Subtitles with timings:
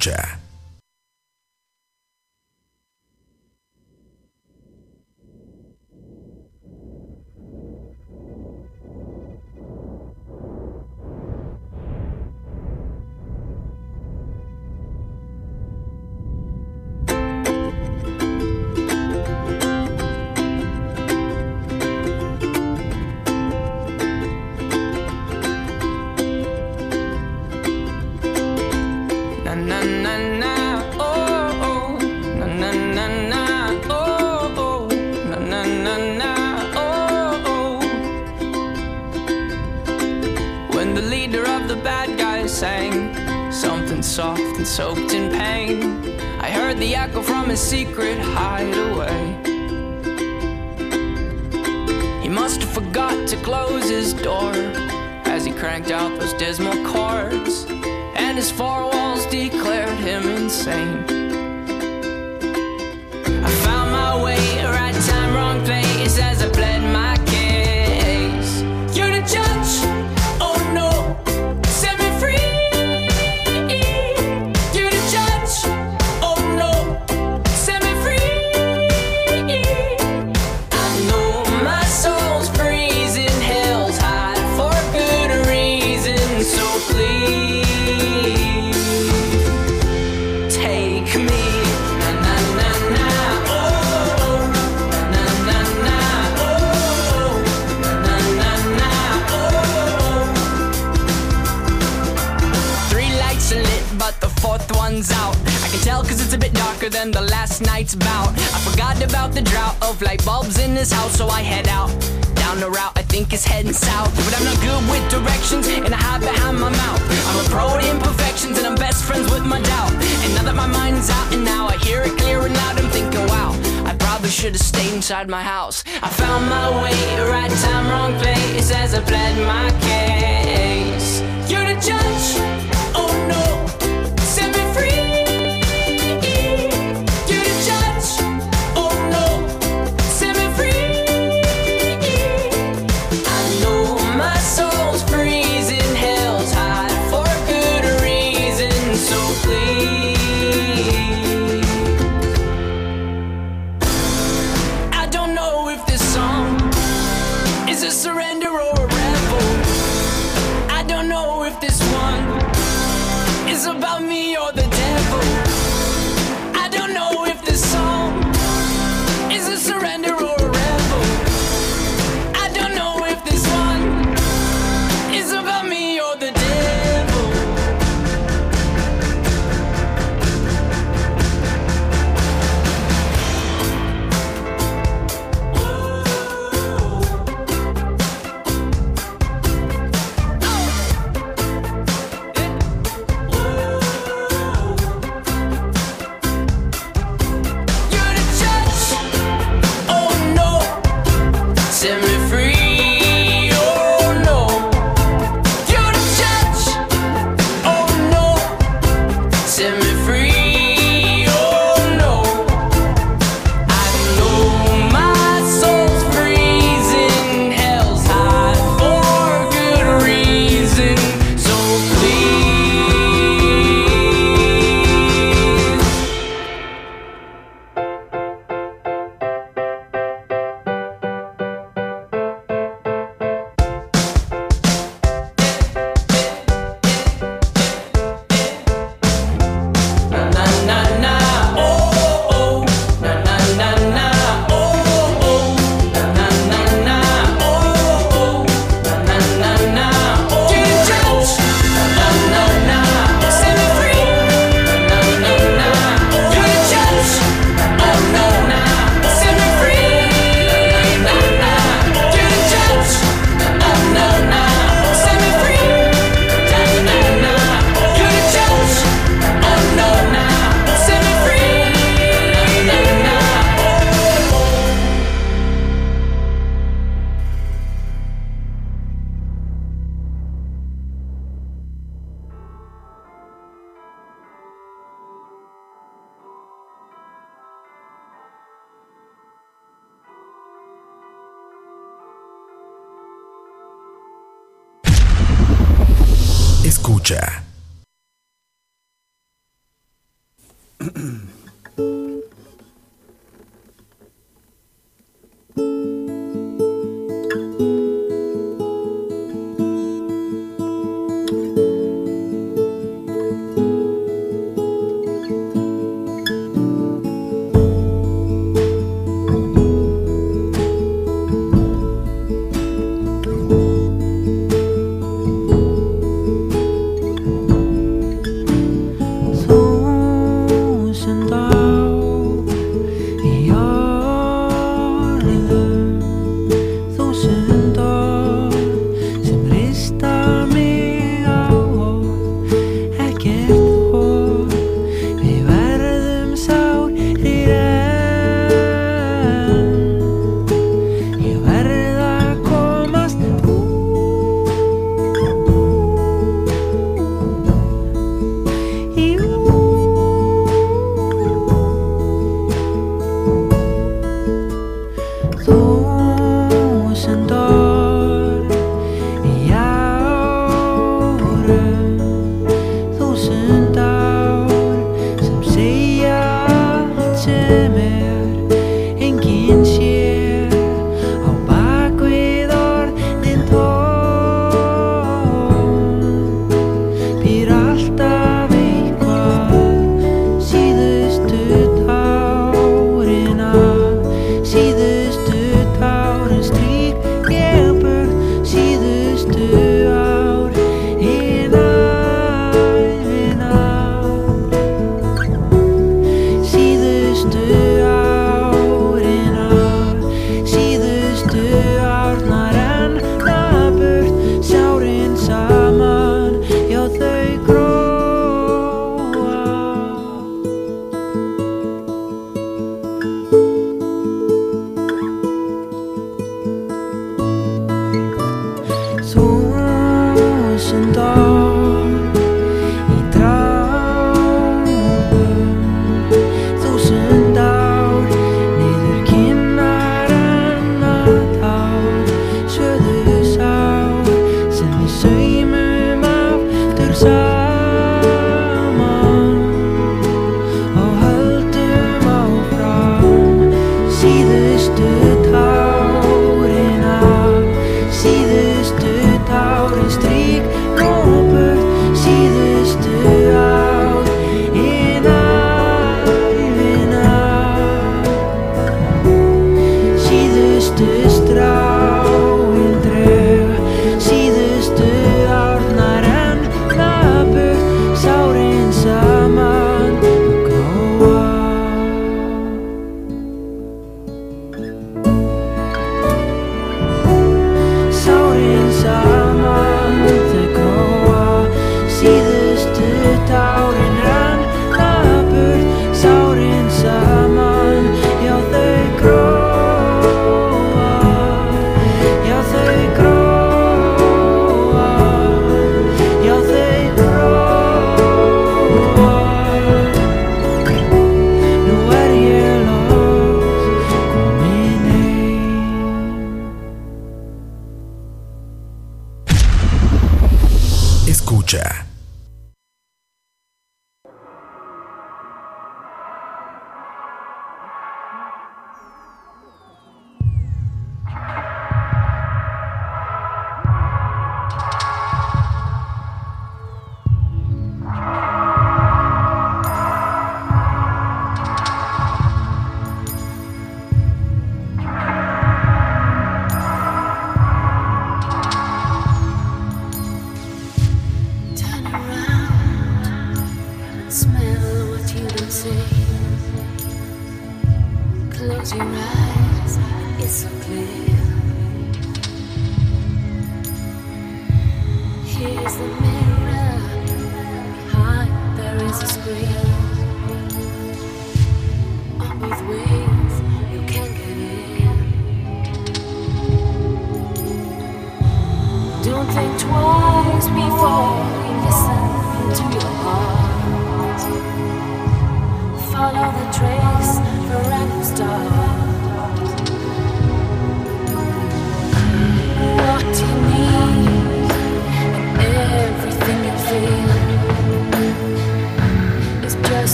[0.00, 0.39] Escucha.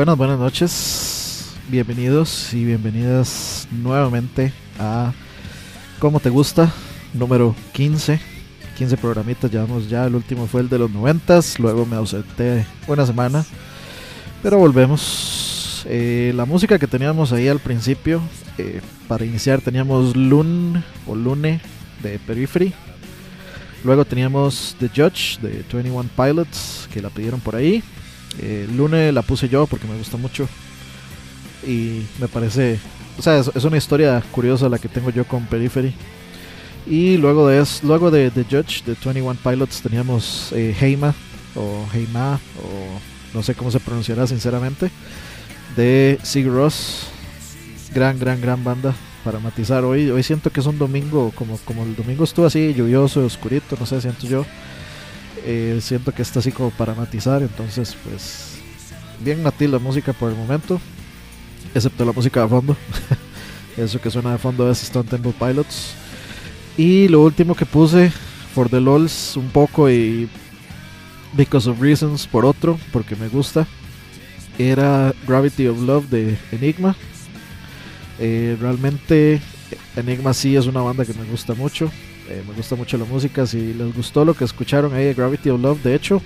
[0.00, 1.52] Buenas, buenas noches.
[1.68, 5.12] Bienvenidos y bienvenidas nuevamente a
[5.98, 6.72] ¿Cómo te gusta?
[7.12, 8.18] Número 15.
[8.78, 10.06] 15 programitas llevamos ya.
[10.06, 11.40] El último fue el de los 90.
[11.58, 13.44] Luego me ausenté una semana.
[14.42, 15.84] Pero volvemos.
[15.86, 18.22] Eh, la música que teníamos ahí al principio.
[18.56, 21.60] eh, para iniciar teníamos Lun o Lune
[22.02, 22.72] de Periphery.
[23.84, 27.84] Luego teníamos The Judge de 21 Pilots, que la pidieron por ahí.
[28.38, 30.48] Eh, Lune la puse yo porque me gusta mucho.
[31.66, 32.78] Y me parece.
[33.18, 35.94] O sea, es, es una historia curiosa la que tengo yo con Periphery.
[36.86, 41.14] Y luego de, es, luego de The Judge de 21 Pilots teníamos eh, Heima,
[41.54, 44.90] o Heima, o no sé cómo se pronunciará sinceramente,
[45.76, 47.06] de Sig Ross.
[47.94, 49.84] Gran, gran, gran banda para matizar.
[49.84, 53.76] Hoy, hoy siento que es un domingo, como, como el domingo estuvo así, lluvioso, oscurito,
[53.78, 54.46] no sé, siento yo.
[55.44, 58.58] Eh, siento que está así como para matizar, entonces pues
[59.20, 60.80] bien natil la música por el momento,
[61.74, 62.76] excepto la música de fondo.
[63.76, 65.94] Eso que suena de fondo es Stone Temple Pilots.
[66.76, 68.12] Y lo último que puse,
[68.54, 70.28] For the LOLs, un poco y
[71.32, 73.66] Because of Reasons por otro, porque me gusta,
[74.58, 76.96] era Gravity of Love de Enigma.
[78.18, 79.40] Eh, realmente
[79.96, 81.90] Enigma sí es una banda que me gusta mucho.
[82.30, 83.44] Eh, me gusta mucho la música.
[83.44, 86.22] Si les gustó lo que escucharon ahí de Gravity of Love, de hecho,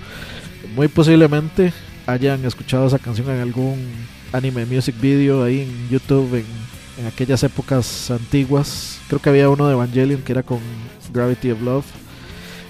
[0.75, 1.73] muy posiblemente
[2.05, 3.83] hayan escuchado esa canción en algún
[4.31, 8.99] anime music video ahí en YouTube en, aquellas épocas antiguas.
[9.07, 10.59] Creo que había uno de Evangelion que era con
[11.11, 11.85] Gravity of Love.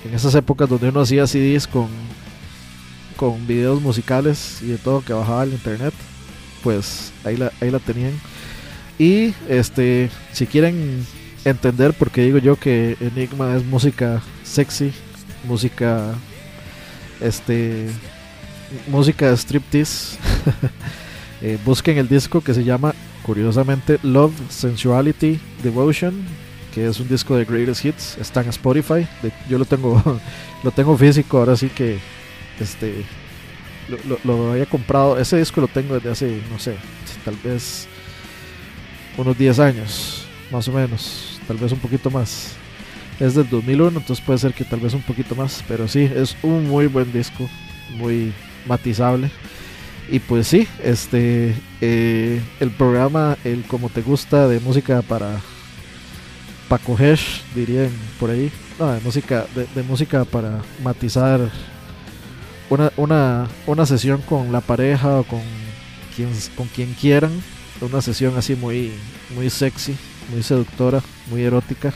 [0.05, 1.89] En esas épocas donde uno hacía CDs con,
[3.17, 5.93] con videos musicales y de todo que bajaba al internet,
[6.63, 8.13] pues ahí la, ahí la tenían.
[8.97, 11.05] Y este, si quieren
[11.45, 14.91] entender por qué digo yo que Enigma es música sexy,
[15.45, 16.13] música
[17.21, 17.87] este
[18.87, 20.17] música striptease,
[21.41, 26.13] eh, busquen el disco que se llama curiosamente Love, Sensuality, Devotion,
[26.73, 29.07] que es un disco de Greatest Hits, está en Spotify,
[29.47, 30.01] yo lo tengo
[30.63, 31.99] lo tengo físico, ahora sí que
[32.59, 33.05] este
[33.87, 36.75] lo, lo- lo había comprado, ese disco lo tengo desde hace, no sé,
[37.23, 37.87] tal vez
[39.17, 42.53] unos 10 años, más o menos, tal vez un poquito más.
[43.19, 46.35] Es del 2001, entonces puede ser que tal vez un poquito más, pero sí, es
[46.43, 47.49] un muy buen disco,
[47.97, 48.33] muy
[48.65, 49.31] matizable.
[50.11, 55.39] Y pues sí, este eh, el programa, el como te gusta de música para
[56.67, 57.19] para coger,
[57.53, 61.49] dirían por ahí, no, de música de, música para matizar
[62.69, 65.41] una, una, una sesión con la pareja o con
[66.15, 67.31] quien, con quien quieran,
[67.81, 68.91] una sesión así muy,
[69.35, 69.95] muy sexy,
[70.31, 71.93] muy seductora, muy erótica.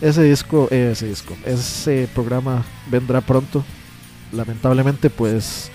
[0.00, 3.64] Ese disco, eh, ese disco, ese programa vendrá pronto.
[4.32, 5.70] Lamentablemente, pues,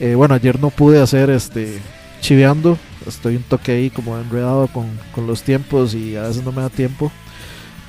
[0.00, 1.80] eh, bueno, ayer no pude hacer este
[2.20, 2.78] chiveando.
[3.06, 6.62] Estoy un toque ahí como enredado con, con los tiempos y a veces no me
[6.62, 7.10] da tiempo.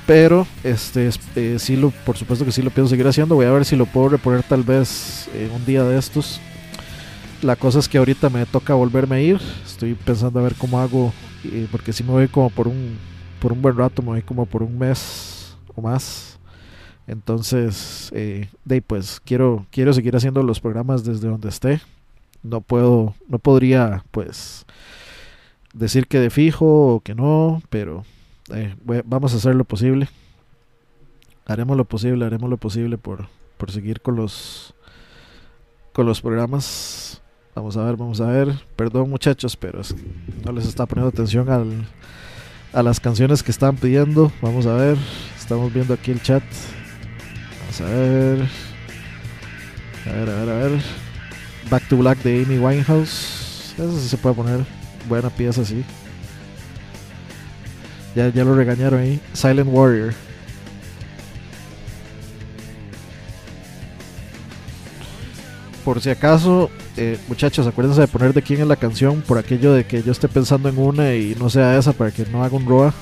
[0.06, 3.34] Pero este es- eh, sí lo, por supuesto que sí lo pienso seguir haciendo.
[3.34, 6.40] Voy a ver si lo puedo reponer tal vez eh, un día de estos.
[7.42, 9.40] La cosa es que ahorita me toca volverme a ir.
[9.66, 11.12] Estoy pensando a ver cómo hago.
[11.70, 12.98] porque si me voy como por un,
[13.40, 16.38] por un buen rato, me voy como por un mes o más.
[17.06, 21.80] Entonces, eh, de pues quiero, quiero seguir haciendo los programas desde donde esté.
[22.42, 24.66] No puedo, no podría pues
[25.72, 28.04] decir que de fijo o que no, pero
[28.52, 30.08] eh, vamos a hacer lo posible.
[31.46, 34.74] Haremos lo posible, haremos lo posible por, por seguir con los
[35.92, 37.22] con los programas.
[37.54, 38.52] Vamos a ver, vamos a ver.
[38.74, 40.02] Perdón muchachos, pero es que
[40.44, 41.86] no les está poniendo atención al,
[42.76, 44.30] a las canciones que están pidiendo.
[44.42, 44.98] Vamos a ver.
[45.38, 46.42] Estamos viendo aquí el chat.
[47.60, 48.48] Vamos a ver.
[50.04, 50.80] A ver, a ver, a ver.
[51.70, 53.72] Back to Black de Amy Winehouse.
[53.78, 54.60] Eso sí se puede poner.
[55.08, 55.82] Buena pieza, sí.
[58.14, 59.20] Ya, ya lo regañaron ahí.
[59.32, 60.12] Silent Warrior.
[65.82, 69.72] Por si acaso, eh, muchachos, acuérdense de poner de quién es la canción por aquello
[69.72, 72.56] de que yo esté pensando en una y no sea esa para que no haga
[72.56, 72.92] un roa.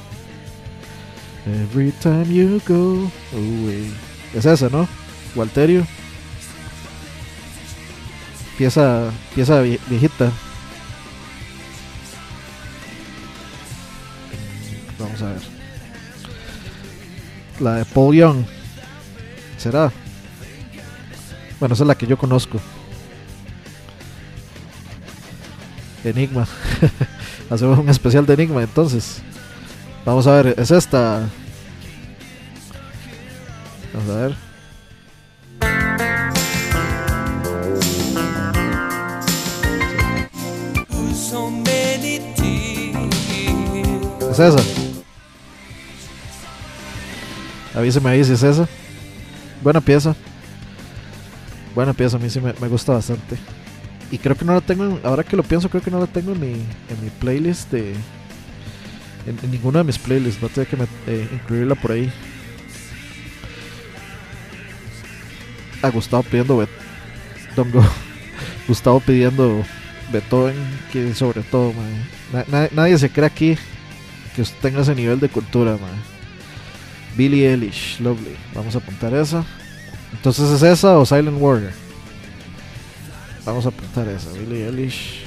[1.47, 3.93] Every time you go away.
[4.35, 4.89] Es esa, ¿no?
[5.37, 5.87] Walterio.
[8.57, 10.31] Pieza, pieza vie- viejita.
[14.99, 15.41] Vamos a ver.
[17.61, 18.45] La de Paul Young.
[19.59, 19.93] ¿Será?
[21.61, 22.61] Bueno, esa es la que yo conozco.
[26.11, 26.47] Enigma.
[27.51, 29.23] Hacemos un especial de Enigma entonces.
[30.05, 31.29] Vamos a ver, es esta.
[33.95, 34.37] Vamos a ver.
[44.31, 44.59] ¿Es esa?
[47.75, 48.69] Avíseme ahí si es esa.
[49.63, 50.15] Buena pieza.
[51.75, 53.39] Buena pieza, a mí sí me, me gusta bastante.
[54.11, 56.07] Y creo que no la tengo, en- ahora que lo pienso, creo que no la
[56.07, 57.95] tengo en mi, en mi playlist de...
[59.27, 62.13] En, ninguna de mis playlists, va a tener que eh, incluirla por ahí.
[65.83, 66.69] A Gustavo pidiendo Bet-
[67.57, 67.83] Don't Go.
[68.69, 69.65] Gustavo pidiendo
[70.13, 70.55] Beethoven,
[70.93, 71.73] que sobre todo.
[72.33, 73.57] Na- na- nadie se cree aquí
[74.35, 75.91] que usted tenga ese nivel de cultura, mae.
[77.17, 78.37] Billie Eilish, lovely.
[78.55, 79.45] Vamos a apuntar esa.
[80.13, 81.73] Entonces es esa o Silent Warrior.
[83.45, 85.25] Vamos a apuntar esa, Billie Eilish.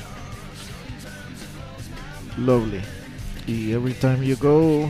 [2.38, 2.82] Lovely.
[3.46, 4.90] Y Every Time You Go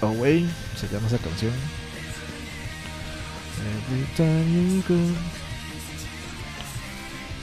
[0.00, 1.52] Away, se llama esa canción.
[3.88, 4.94] Every time you go.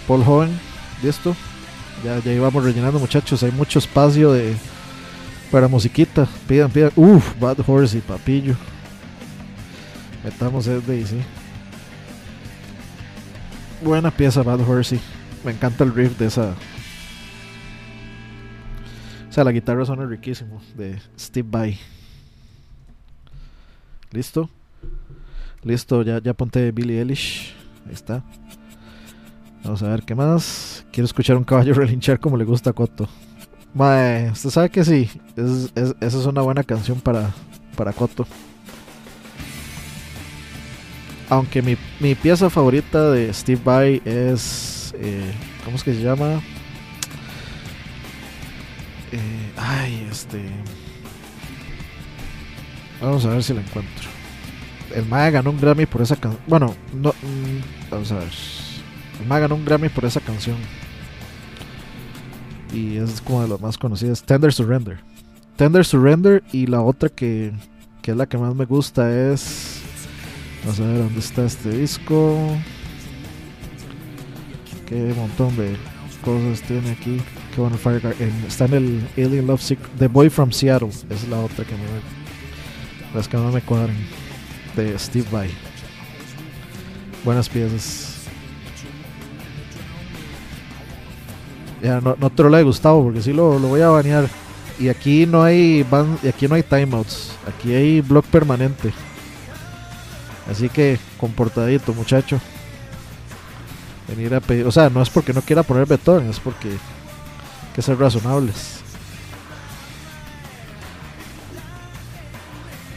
[0.08, 0.60] Paul Joven,
[1.02, 1.36] listo.
[2.04, 3.44] Ya, ya íbamos rellenando, muchachos.
[3.44, 4.56] Hay mucho espacio de
[5.52, 6.28] para musiquita.
[6.48, 6.92] Pidan, pidan.
[6.96, 8.56] Uf, Bad Horse y Papillo.
[10.24, 11.18] Metamos de sí.
[13.84, 15.00] Buena pieza, Bad Horsey.
[15.44, 16.54] Me encanta el riff de esa.
[19.30, 20.62] O sea, la guitarra suena riquísimo.
[20.76, 21.78] De Steve Vai.
[24.12, 24.50] ¿Listo?
[25.64, 27.54] Listo, ya, ya ponte Billie Eilish.
[27.88, 28.24] Ahí está.
[29.64, 30.86] Vamos a ver qué más.
[30.92, 33.08] Quiero escuchar un caballo relinchar como le gusta a Coto.
[33.74, 35.10] Mae, usted sabe que sí.
[35.36, 37.32] Es- es- esa es una buena canción para,
[37.76, 38.28] para Coto.
[41.34, 44.94] Aunque mi, mi pieza favorita de Steve Vai es.
[45.00, 45.32] eh,
[45.66, 46.42] ¿Cómo es que se llama?
[49.12, 50.44] Eh, ay, este.
[53.02, 54.10] Vamos a ver si la encuentro.
[54.94, 56.44] El Mae ganó un Grammy por esa canción.
[56.46, 57.10] Bueno, no.
[57.10, 58.30] mm, vamos a ver.
[59.20, 60.58] El Mae ganó un Grammy por esa canción.
[62.72, 64.22] Y es como de las más conocidas.
[64.24, 65.00] Tender Surrender.
[65.56, 66.44] Tender Surrender.
[66.52, 67.54] Y la otra que,
[68.04, 69.73] que es la que más me gusta es.
[70.64, 72.38] Vamos a ver dónde está este disco.
[74.88, 75.76] Qué montón de
[76.24, 77.22] cosas tiene aquí.
[77.54, 77.78] Qué bueno,
[78.48, 79.80] Está en el Alien Love Sick.
[80.00, 80.90] The Boy from Seattle.
[81.10, 81.82] Es la otra que me.
[83.14, 83.96] Las que no me cuadran.
[84.76, 85.50] De Steve Vai.
[87.24, 88.10] Buenas piezas.
[91.82, 94.28] Ya, no, no te lo he gustado porque sí lo, lo voy a banear.
[94.80, 97.34] Y aquí no hay ban- y aquí no hay timeouts.
[97.48, 98.92] Aquí hay block permanente.
[100.50, 102.40] Así que comportadito, muchacho.
[104.08, 107.74] Venir a pedir, o sea, no es porque no quiera poner Beethoven, es porque hay
[107.76, 108.84] que ser razonables.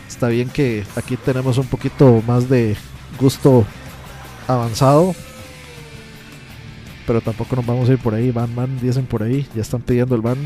[0.08, 2.76] Está bien que aquí tenemos un poquito más de
[3.20, 3.66] gusto
[4.48, 5.14] avanzado.
[7.06, 8.30] Pero tampoco nos vamos a ir por ahí.
[8.30, 9.46] Van, van, dicen por ahí.
[9.54, 10.38] Ya están pidiendo el van.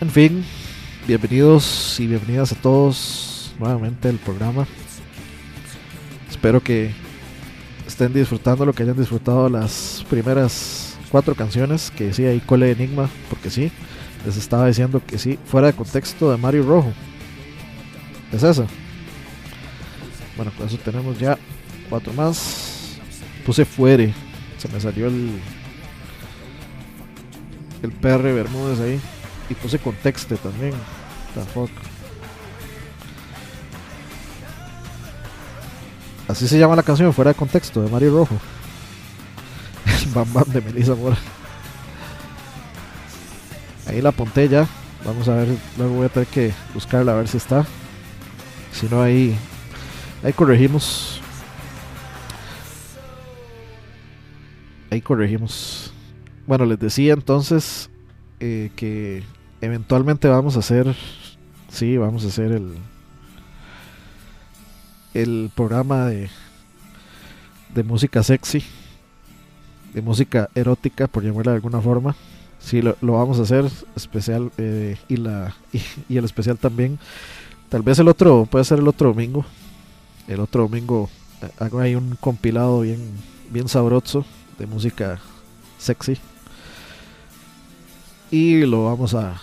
[0.00, 0.44] En fin,
[1.06, 4.66] bienvenidos y bienvenidas a todos nuevamente al programa.
[6.42, 6.90] Espero que
[7.86, 11.92] estén disfrutando lo que hayan disfrutado las primeras cuatro canciones.
[11.92, 13.70] Que sí, ahí cole Enigma, porque sí.
[14.26, 16.92] Les estaba diciendo que sí, fuera de contexto de Mario Rojo.
[18.32, 18.66] Es esa.
[20.36, 21.38] Bueno, con eso tenemos ya
[21.88, 22.98] cuatro más.
[23.46, 24.12] Puse fuere.
[24.58, 25.38] Se me salió el.
[27.84, 29.00] El PR Bermúdez ahí.
[29.48, 30.74] Y puse contexte también.
[31.36, 31.70] Tampoco.
[36.28, 38.36] Así se llama la canción, fuera de contexto, de Mario Rojo.
[39.86, 41.16] El Bam Bam de Melissa Mora.
[43.86, 44.66] Ahí la apunté ya.
[45.04, 47.66] Vamos a ver, luego voy a tener que buscarla a ver si está.
[48.72, 49.36] Si no, ahí,
[50.22, 51.20] ahí corregimos.
[54.90, 55.92] Ahí corregimos.
[56.46, 57.90] Bueno, les decía entonces
[58.40, 59.24] eh, que
[59.60, 60.94] eventualmente vamos a hacer,
[61.68, 62.74] sí, vamos a hacer el
[65.14, 66.30] el programa de
[67.74, 68.62] de música sexy,
[69.94, 72.14] de música erótica, por llamarla de alguna forma.
[72.58, 73.64] Sí, lo, lo vamos a hacer
[73.96, 76.98] especial eh, y la y, y el especial también.
[77.68, 79.44] Tal vez el otro puede ser el otro domingo.
[80.28, 81.10] El otro domingo
[81.42, 83.00] eh, hago ahí un compilado bien
[83.50, 84.24] bien sabroso
[84.58, 85.20] de música
[85.78, 86.16] sexy
[88.30, 89.38] y lo vamos a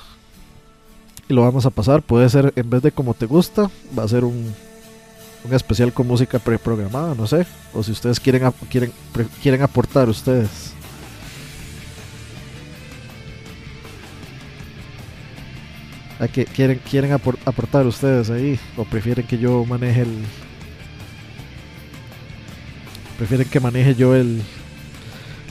[1.28, 4.08] y lo vamos a pasar puede ser en vez de como te gusta va a
[4.08, 4.52] ser un,
[5.44, 8.92] un especial con música preprogramada no sé o si ustedes quieren quieren
[9.42, 10.74] quieren aportar ustedes
[16.20, 20.18] ¿A qué quieren quieren apor- aportar ustedes ahí o prefieren que yo maneje el
[23.18, 24.42] prefieren que maneje yo el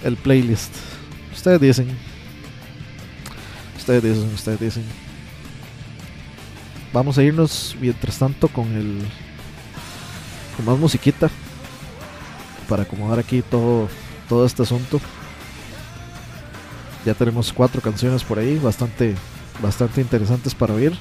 [0.04, 0.74] el playlist
[1.32, 1.88] ustedes dicen
[3.78, 4.84] Ustedes dicen, ustedes dicen.
[6.92, 8.98] Vamos a irnos mientras tanto con el.
[10.62, 11.30] Más musiquita.
[12.68, 13.88] Para acomodar aquí todo,
[14.28, 15.00] todo este asunto.
[17.04, 19.14] Ya tenemos cuatro canciones por ahí, bastante,
[19.62, 20.96] bastante interesantes para oír.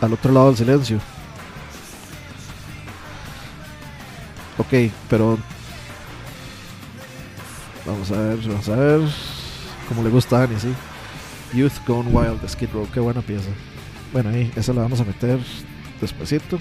[0.00, 0.98] Al otro lado del silencio.
[4.58, 5.38] Ok, pero
[7.86, 9.00] Vamos a ver, vamos a ver.
[9.88, 10.72] Como le gusta a Annie, sí.
[11.52, 13.48] Youth Gone Wild de Skid Row, qué buena pieza.
[14.12, 15.40] Bueno, ahí, esa la vamos a meter
[16.00, 16.60] despacito.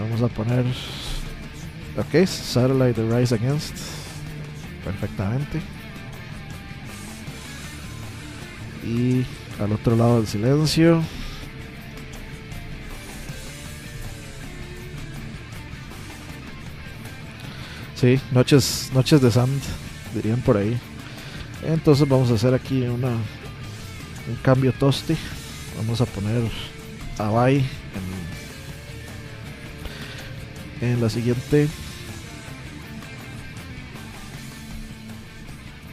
[0.00, 0.64] Vamos a poner.
[1.96, 3.76] Ok, Satellite The Rise Against.
[4.84, 5.60] Perfectamente.
[8.84, 9.24] Y
[9.60, 11.02] al otro lado del silencio.
[17.96, 19.60] Sí, noches, noches de sand,
[20.14, 20.78] dirían por ahí.
[21.64, 25.16] Entonces vamos a hacer aquí una, un cambio tosti.
[25.76, 26.48] Vamos a poner
[27.18, 27.30] a
[30.80, 31.68] en, la siguiente.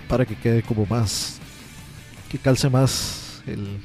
[0.07, 1.39] Para que quede como más.
[2.29, 3.79] Que calce más el,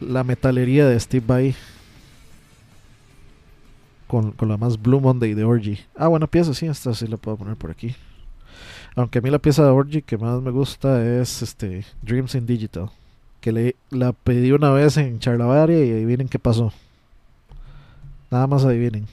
[0.00, 1.54] la metalería de Steve Vai
[4.06, 5.78] con, con la más Blue Monday de Orgy.
[5.96, 7.94] Ah, buena pieza, sí, esta sí la puedo poner por aquí.
[8.96, 12.46] Aunque a mí la pieza de Orgy que más me gusta es este Dreams in
[12.46, 12.90] Digital.
[13.40, 16.72] Que le, la pedí una vez en Charlavaria y adivinen qué pasó.
[18.30, 19.06] Nada más adivinen.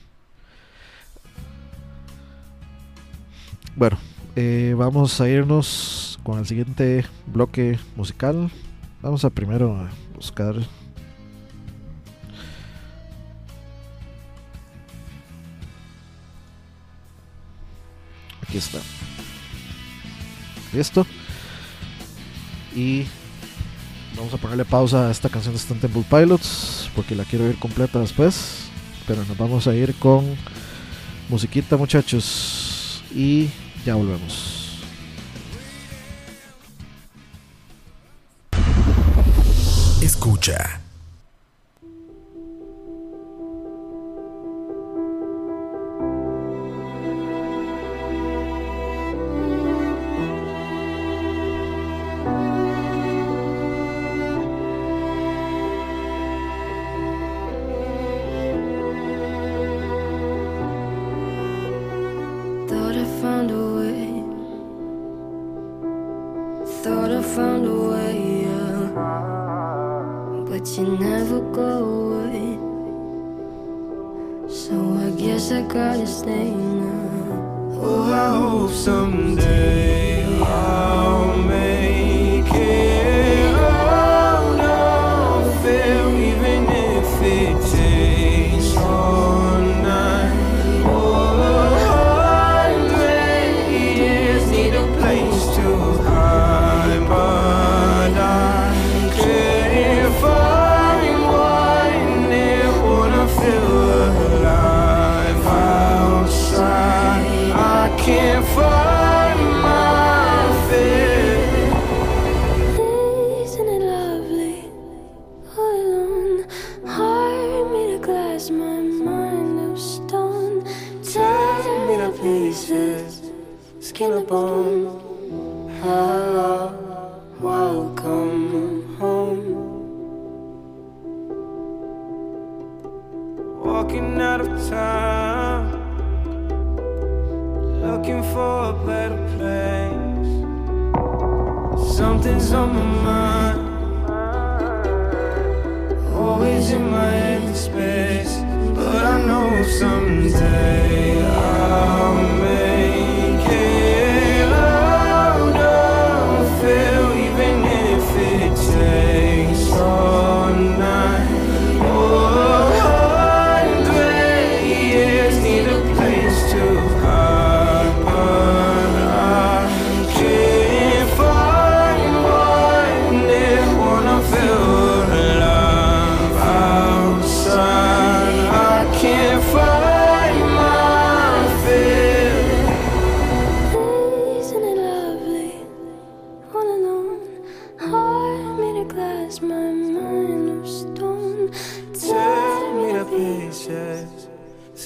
[3.77, 3.97] Bueno,
[4.37, 8.49] eh, vamos a irnos con el siguiente bloque musical.
[9.01, 10.55] Vamos a primero buscar
[18.41, 18.79] Aquí está.
[20.71, 21.05] Listo.
[22.73, 23.05] Y
[24.15, 27.59] vamos a ponerle pausa a esta canción de Stunt Temple Pilots porque la quiero ir
[27.59, 28.69] completa después.
[29.05, 30.23] Pero nos vamos a ir con
[31.27, 33.03] musiquita, muchachos.
[33.13, 33.49] Y
[33.85, 34.79] ya volvemos.
[40.01, 40.84] Escucha.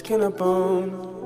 [0.10, 1.18] kicking a bone.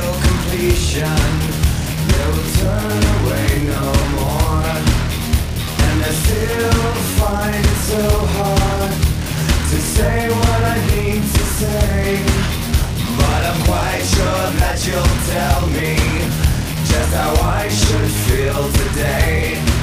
[0.00, 1.20] feel completion.
[2.08, 3.84] They will turn away no
[4.16, 4.72] more.
[5.86, 8.04] And I still find it so
[8.36, 8.92] hard
[9.70, 12.22] To say what I need to say.
[13.18, 15.96] But I'm quite sure that you'll tell me
[16.90, 19.79] Just how I should feel today.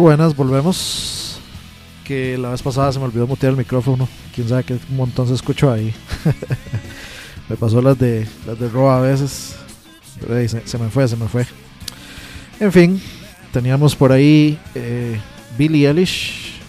[0.00, 1.38] Buenas, volvemos.
[2.04, 4.08] Que la vez pasada se me olvidó mutear el micrófono.
[4.34, 5.94] Quién sabe qué montón se escuchó ahí.
[7.50, 9.56] me pasó las de las de Roa a veces.
[10.18, 11.46] Pero se me fue, se me fue.
[12.60, 13.02] En fin,
[13.52, 15.20] teníamos por ahí eh,
[15.58, 16.62] Billie Eilish.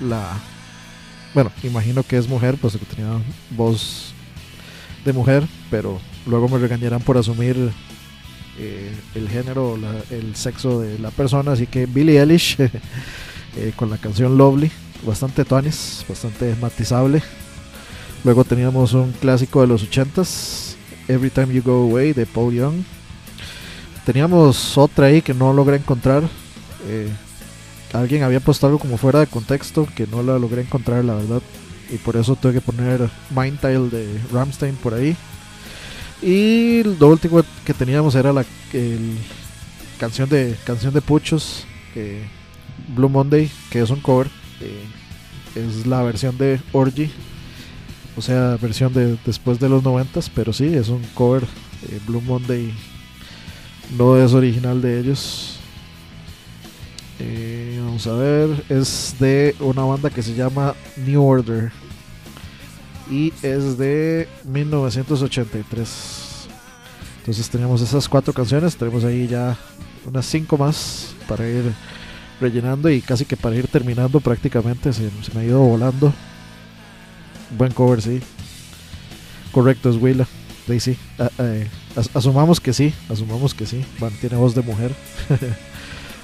[0.00, 0.32] La.
[1.34, 3.10] Bueno, imagino que es mujer, pues que tenía
[3.50, 4.14] voz
[5.04, 7.72] de mujer, pero luego me regañarán por asumir
[8.58, 9.78] eh, el género,
[10.10, 11.52] el sexo de la persona.
[11.52, 12.56] Así que Billie Eilish
[13.56, 14.70] eh, con la canción Lovely,
[15.06, 17.22] bastante tuanis, bastante matizable.
[18.24, 20.76] Luego teníamos un clásico de los 80s,
[21.08, 22.82] Every Time You Go Away de Paul Young.
[24.06, 26.22] Teníamos otra ahí que no logré encontrar.
[26.88, 27.08] eh,
[27.92, 31.42] alguien había puesto algo como fuera de contexto que no la logré encontrar, la verdad.
[31.90, 35.16] Y por eso tuve que poner Mind Tile de Ramstein por ahí.
[36.24, 38.46] Y lo último que teníamos era la
[39.98, 42.24] canción de canción de Puchos, eh,
[42.96, 44.28] Blue Monday, que es un cover.
[44.60, 44.84] eh,
[45.54, 47.10] es la versión de Orgy,
[48.16, 51.44] o sea, versión de después de los noventas, pero sí, es un cover.
[51.88, 52.72] eh, Blue Monday
[53.98, 55.58] no es original de ellos.
[57.20, 61.70] Eh, vamos a ver, es de una banda que se llama New Order
[63.10, 66.46] y es de 1983.
[67.20, 69.56] Entonces tenemos esas cuatro canciones, tenemos ahí ya
[70.06, 71.72] unas cinco más para ir
[72.40, 76.12] rellenando y casi que para ir terminando prácticamente, se, me ha ido volando.
[77.56, 78.20] Buen cover, sí.
[79.52, 80.26] Correcto, es Willa.
[80.80, 80.96] Sí.
[81.18, 83.84] Ah, eh, as- asumamos que sí, asumamos que sí.
[83.98, 84.92] Bueno, tiene voz de mujer.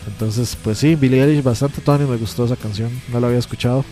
[0.06, 3.84] Entonces, pues sí, Billie Eilish, bastante Tony, me gustó esa canción, no la había escuchado.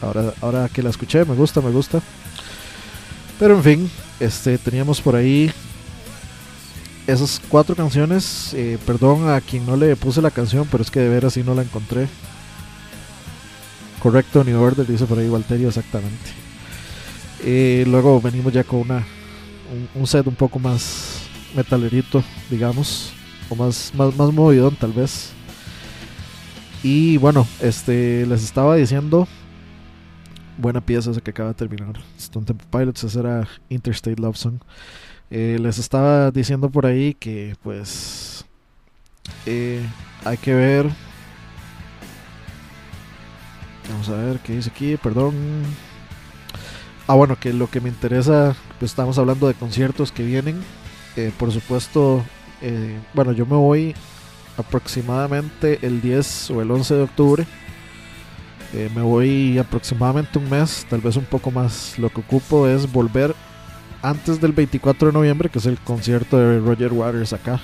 [0.00, 2.00] Ahora, ahora que la escuché, me gusta, me gusta.
[3.38, 5.50] Pero en fin, este, teníamos por ahí
[7.06, 8.54] esas cuatro canciones.
[8.54, 11.42] eh, perdón a quien no le puse la canción, pero es que de veras sí
[11.42, 12.08] no la encontré.
[14.02, 16.30] Correcto, New Order, dice por ahí Walterio, exactamente.
[17.42, 19.06] Eh, luego venimos ya con una
[19.72, 21.22] un, un set un poco más
[21.54, 23.12] metalerito, digamos,
[23.48, 25.30] o más, más, más movidón tal vez.
[26.82, 29.28] Y bueno, este les estaba diciendo
[30.60, 31.94] buena pieza esa que acaba de terminar.
[32.18, 34.60] Stone Temple Pilots, esa era Interstate Love Song.
[35.30, 38.44] Eh, les estaba diciendo por ahí que pues
[39.46, 39.80] eh,
[40.24, 40.90] hay que ver.
[43.88, 45.34] Vamos a ver qué dice aquí, perdón.
[47.06, 50.62] Ah, bueno, que lo que me interesa, pues estamos hablando de conciertos que vienen.
[51.16, 52.24] Eh, por supuesto,
[53.14, 53.94] bueno, yo me voy
[54.56, 57.46] aproximadamente el 10 o el 11 de octubre.
[58.72, 61.98] Eh, me voy aproximadamente un mes, tal vez un poco más.
[61.98, 63.34] Lo que ocupo es volver
[64.02, 67.60] antes del 24 de noviembre, que es el concierto de Roger Waters acá.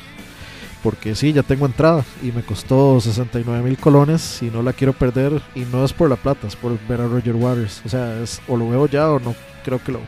[0.83, 4.93] Porque sí, ya tengo entrada y me costó 69 mil colones y no la quiero
[4.93, 5.41] perder.
[5.55, 7.83] Y no es por la plata, es por ver a Roger Waters.
[7.85, 9.35] O sea, es, o lo veo ya o no
[9.65, 10.01] creo que lo,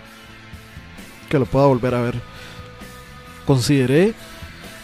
[1.29, 2.21] que lo pueda volver a ver.
[3.47, 4.15] Consideré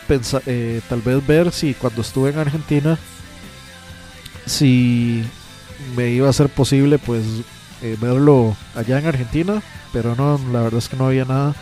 [0.08, 2.98] pensa- eh, tal vez ver si cuando estuve en Argentina,
[4.46, 5.24] si
[5.97, 7.24] me iba a ser posible pues
[7.82, 9.62] eh, verlo allá en Argentina,
[9.93, 11.55] pero no, la verdad es que no había nada.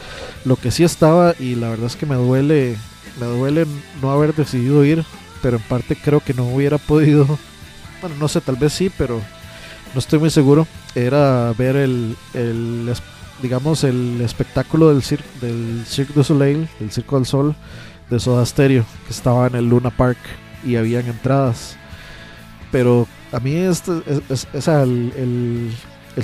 [0.44, 2.76] Lo que sí estaba y la verdad es que me duele,
[3.20, 3.66] me duele
[4.00, 5.04] no haber decidido ir,
[5.42, 7.26] pero en parte creo que no hubiera podido.
[8.00, 9.20] Bueno, no sé, tal vez sí, pero
[9.94, 10.66] no estoy muy seguro.
[10.94, 12.88] Era ver el, el
[13.42, 17.56] digamos, el espectáculo del, cir del Cirque du Soleil, del Circo del Sol,
[18.08, 20.18] de Soda Stereo, que estaba en el Luna Park
[20.64, 21.76] y habían entradas.
[22.70, 23.82] Pero a mí es,
[24.28, 25.72] es- el,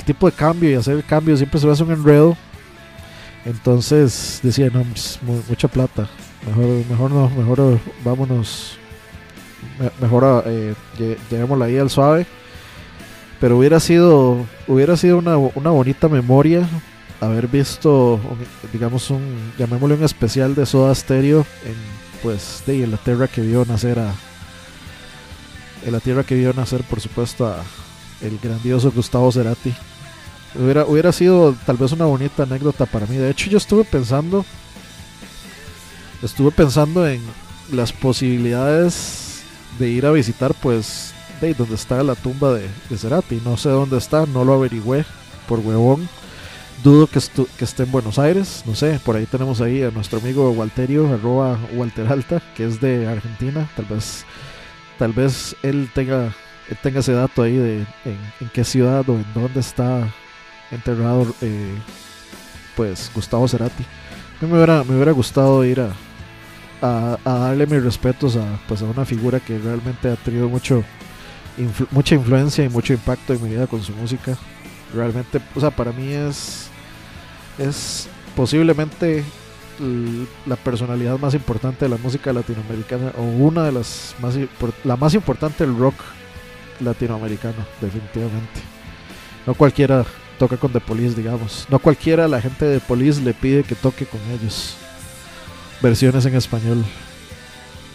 [0.05, 2.37] tipo de cambio y hacer el cambio siempre se me hace un enredo.
[3.45, 6.09] Entonces decía, no, es mu- mucha plata.
[6.47, 8.77] Mejor, mejor no, mejor eh, vámonos.
[9.79, 12.27] me- Mejor eh, lle- llevémosla ahí al suave.
[13.41, 16.69] Pero hubiera sido, hubiera sido una, una bonita memoria
[17.21, 18.21] haber visto,
[18.73, 21.75] digamos, un, llamémosle un especial de Soda Stereo en,
[22.23, 24.13] pues, de en la tierra que vio nacer a,
[25.85, 27.63] en la tierra que vio nacer, por supuesto, a
[28.21, 29.75] el grandioso Gustavo Cerati.
[30.55, 33.17] Hubiera, hubiera sido tal vez una bonita anécdota para mí.
[33.17, 34.45] De hecho, yo estuve pensando,
[36.23, 37.21] estuve pensando en
[37.73, 39.43] las posibilidades
[39.79, 43.41] de ir a visitar, pues, de donde está la tumba de, de Cerati.
[43.45, 45.05] No sé dónde está, no lo averigüé
[45.47, 46.09] por huevón.
[46.83, 49.91] Dudo que, estu- que esté en Buenos Aires, no sé, por ahí tenemos ahí a
[49.91, 54.25] nuestro amigo Walterio, arroba Walter Alta, que es de Argentina, tal vez,
[54.99, 56.35] tal vez él tenga,
[56.83, 60.13] tenga ese dato ahí de en, qué ciudad o en dónde está
[60.71, 61.75] enterrado eh,
[62.77, 63.83] pues Gustavo Cerati.
[63.83, 65.93] A mí me hubiera, me hubiera gustado ir a,
[66.81, 70.85] a, darle mis respetos a, pues, a una figura que realmente ha tenido mucho,
[71.91, 74.37] mucha influencia y mucho impacto en mi vida con su música.
[74.95, 76.69] Realmente, o sea, para mí es,
[77.59, 79.25] es posiblemente
[80.47, 84.35] la personalidad más importante de la música latinoamericana o una de las más
[84.85, 85.95] la más importante del rock
[86.81, 88.61] latinoamericano definitivamente.
[89.47, 90.05] No cualquiera
[90.39, 91.67] toca con The Police digamos.
[91.71, 94.75] No cualquiera la gente de Police le pide que toque con ellos.
[95.81, 96.85] Versiones en español.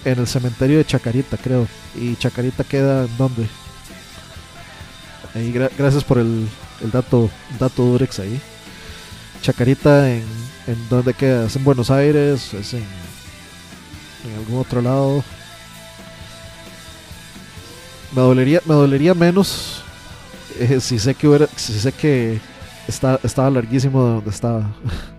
[0.05, 1.67] En el cementerio de Chacarita creo.
[1.95, 3.47] Y Chacarita queda en dónde
[5.35, 6.47] ahí gra- gracias por el,
[6.81, 7.29] el dato
[7.59, 8.39] dato Durex ahí
[9.43, 10.23] Chacarita en,
[10.67, 12.85] en dónde queda es en Buenos Aires es en
[14.25, 15.21] en algún otro lado.
[18.15, 19.83] Me dolería me dolería menos
[20.59, 22.39] eh, si sé que hubiera, si sé que
[22.87, 24.73] está, estaba larguísimo de donde estaba.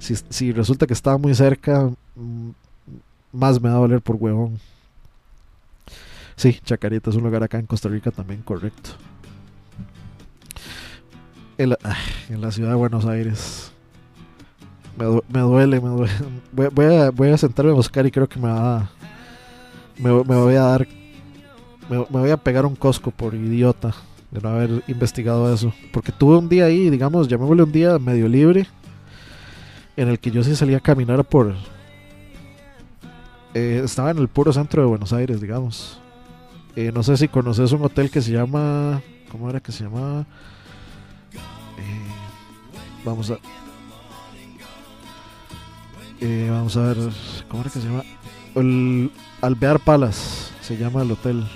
[0.00, 2.50] Si, si resulta que estaba muy cerca mm,
[3.32, 4.60] más me va a doler por huevón.
[6.36, 8.90] Sí Chacarita es un lugar acá en Costa Rica también correcto
[11.58, 11.70] en
[12.40, 13.72] la, ciudad de Buenos Aires
[14.96, 16.12] me, me duele, me duele.
[17.12, 18.90] Voy, a, sentarme a buscar y creo que me va a,
[19.98, 20.88] me, me voy a dar
[21.88, 23.92] me, me voy a pegar un cosco por idiota
[24.30, 28.28] de no haber investigado eso porque tuve un día ahí digamos llamémosle un día medio
[28.28, 28.66] libre
[29.96, 31.54] en el que yo sí salía a caminar por
[33.54, 36.00] eh, estaba en el puro centro de Buenos Aires digamos
[36.76, 39.02] Eh, no sé si conoces un hotel que se llama
[39.32, 40.26] ¿cómo era que se llamaba?
[41.78, 42.06] Eh,
[43.04, 43.38] vamos a
[46.20, 46.96] eh, vamos a ver
[47.48, 48.02] ¿cómo era que se llama?
[48.56, 51.46] el Alvear Palace se llama el hotel.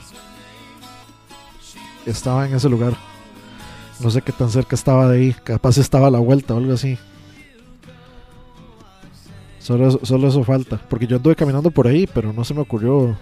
[2.06, 2.94] Estaba en ese lugar.
[4.00, 6.72] No sé qué tan cerca estaba de ahí capaz estaba a la vuelta o algo
[6.72, 6.98] así.
[9.58, 12.62] Solo eso, solo eso falta porque yo anduve caminando por ahí pero no se me
[12.62, 13.16] ocurrió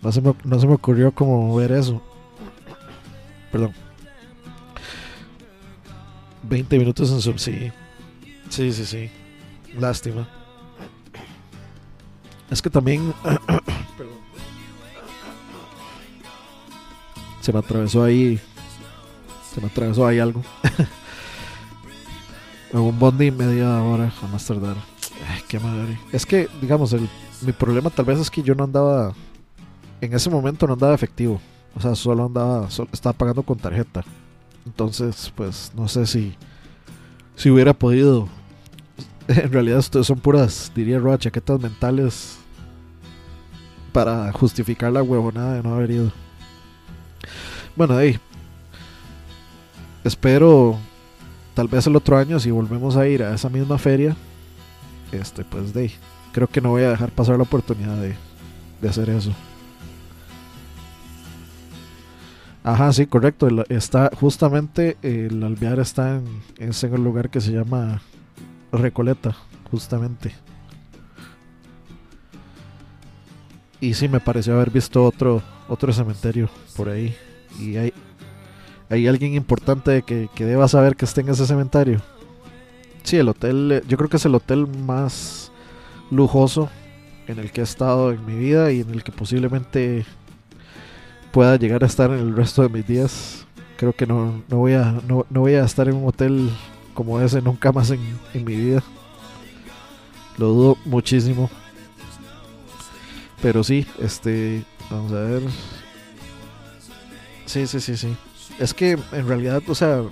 [0.00, 2.02] no se me, no se me ocurrió como ver eso.
[3.50, 3.72] Perdón
[6.42, 7.70] 20 minutos en sub sí.
[8.48, 9.10] Sí sí sí.
[9.78, 10.28] Lástima.
[12.50, 13.14] Es que también
[13.96, 14.16] perdón
[17.40, 18.38] se me atravesó ahí
[19.54, 20.42] se me atravesó ahí algo.
[22.72, 24.76] Un bondi media hora a más tardar.
[25.28, 25.98] Ay, qué madre.
[26.10, 27.08] Es que digamos el,
[27.42, 29.12] mi problema tal vez es que yo no andaba
[30.00, 31.38] en ese momento no andaba efectivo.
[31.74, 34.04] O sea solo andaba solo, estaba pagando con tarjeta
[34.66, 36.34] entonces pues no sé si
[37.36, 38.28] si hubiera podido
[39.28, 42.38] en realidad esto son puras diría Roa chaquetas mentales
[43.92, 46.12] para justificar la huevonada de no haber ido
[47.74, 48.18] bueno, hey,
[50.04, 50.78] espero
[51.54, 54.14] tal vez el otro año si volvemos a ir a esa misma feria,
[55.10, 55.94] este pues de ahí,
[56.32, 58.14] creo que no voy a dejar pasar la oportunidad de,
[58.82, 59.32] de hacer eso.
[62.64, 63.48] Ajá, sí, correcto.
[63.68, 66.24] está justamente el alvear está en,
[66.58, 68.02] es en el lugar que se llama
[68.70, 69.36] Recoleta,
[69.70, 70.32] justamente.
[73.80, 77.16] Y sí, me pareció haber visto otro otro cementerio por ahí.
[77.58, 77.92] Y hay,
[78.90, 82.00] hay alguien importante que, que deba saber que esté en ese cementerio.
[83.02, 85.50] Sí, el hotel, yo creo que es el hotel más
[86.10, 86.68] lujoso
[87.26, 90.04] en el que he estado en mi vida y en el que posiblemente
[91.32, 93.46] pueda llegar a estar en el resto de mis días.
[93.76, 96.50] Creo que no, no, voy, a, no, no voy a estar en un hotel
[96.94, 98.00] como ese nunca más en,
[98.34, 98.82] en mi vida.
[100.38, 101.50] Lo dudo muchísimo.
[103.40, 105.42] Pero sí, este, vamos a ver.
[107.46, 108.16] Sí, sí, sí, sí.
[108.58, 110.02] Es que en realidad, o sea,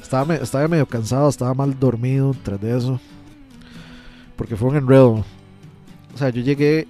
[0.00, 3.00] estaba, estaba medio cansado, estaba mal dormido tras de eso.
[4.36, 5.24] Porque fue un enredo.
[6.14, 6.88] O sea, yo llegué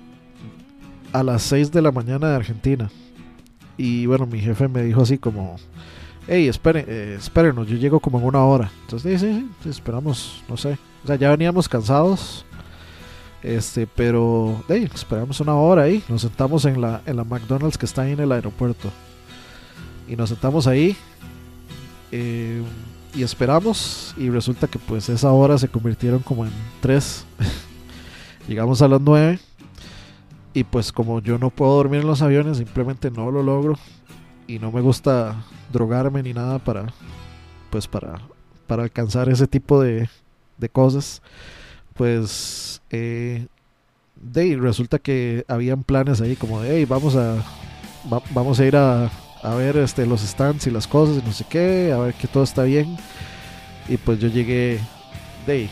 [1.12, 2.90] a las 6 de la mañana de Argentina.
[3.78, 5.56] Y bueno, mi jefe me dijo así como,
[6.26, 8.70] hey, eh, espérenos, yo llego como en una hora.
[8.82, 10.76] Entonces, sí, sí, sí, esperamos, no sé.
[11.04, 12.44] O sea, ya veníamos cansados.
[13.42, 16.02] Este, pero, hey, esperamos una hora ahí.
[16.08, 18.90] Nos sentamos en la, en la McDonald's que está ahí en el aeropuerto.
[20.08, 20.96] Y nos sentamos ahí.
[22.12, 22.62] eh,
[23.14, 24.14] y esperamos.
[24.16, 27.24] Y resulta que pues esa hora se convirtieron como en tres.
[28.48, 29.38] Llegamos a las nueve.
[30.58, 33.78] Y pues como yo no puedo dormir en los aviones, simplemente no lo logro.
[34.48, 35.36] Y no me gusta
[35.72, 36.86] drogarme ni nada para.
[37.70, 38.20] Pues para.
[38.66, 40.08] Para alcanzar ese tipo de,
[40.56, 41.22] de cosas.
[41.94, 42.82] Pues.
[42.90, 43.46] Eh,
[44.20, 47.36] de ahí resulta que habían planes ahí como de hey, vamos a.
[48.12, 49.10] va- vamos a ir a,
[49.44, 52.26] a ver este, los stands y las cosas y no sé qué, a ver que
[52.26, 52.96] todo está bien.
[53.88, 54.80] Y pues yo llegué
[55.46, 55.68] de y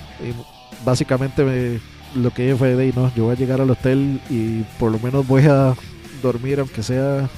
[0.85, 1.81] básicamente me-
[2.17, 4.99] lo que fue de "Ey, no, yo voy a llegar al hotel y por lo
[4.99, 5.75] menos voy a
[6.23, 7.29] dormir aunque sea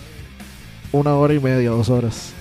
[0.92, 2.32] una hora y media, dos horas.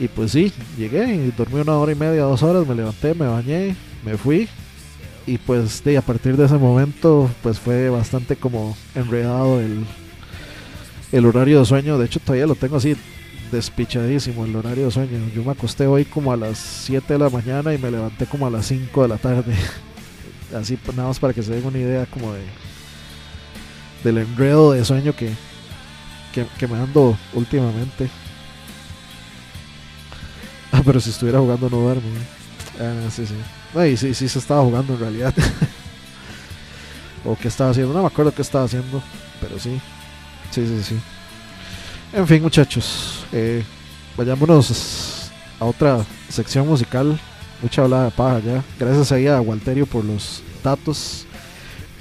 [0.00, 3.26] Y pues sí, llegué y dormí una hora y media, dos horas, me levanté, me
[3.26, 3.74] bañé,
[4.04, 4.48] me fui.
[5.26, 9.84] Y pues de, a partir de ese momento pues fue bastante como enredado el,
[11.12, 11.98] el horario de sueño.
[11.98, 12.96] De hecho todavía lo tengo así
[13.50, 15.18] despichadísimo el horario de sueño.
[15.34, 18.46] Yo me acosté hoy como a las 7 de la mañana y me levanté como
[18.46, 19.54] a las 5 de la tarde.
[20.54, 22.42] Así pues, nada más para que se den una idea como de
[24.04, 25.32] del enredo de sueño que,
[26.32, 28.08] que, me ando últimamente.
[30.70, 32.02] Ah, pero si estuviera jugando no duermo.
[32.78, 33.32] Ah, sí, sí.
[33.74, 35.34] No, y sí, sí se estaba jugando en realidad.
[37.24, 37.94] o qué estaba haciendo.
[37.94, 39.02] No me acuerdo qué estaba haciendo.
[39.40, 39.80] Pero sí.
[40.50, 41.00] Sí, sí, sí.
[42.12, 43.24] En fin, muchachos.
[43.32, 43.64] eh,
[44.14, 47.18] vayámonos a otra sección musical.
[47.62, 48.64] Mucha hablada de paja ya.
[48.78, 51.26] Gracias ahí a Walterio por los datos.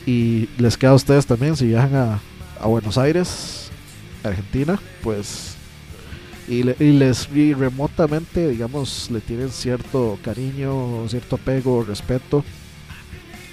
[0.05, 2.19] Y les queda a ustedes también si viajan a,
[2.61, 3.69] a Buenos Aires,
[4.23, 5.55] Argentina, pues.
[6.47, 12.45] Y, le- y les y remotamente, digamos, le tienen cierto cariño, cierto apego, respeto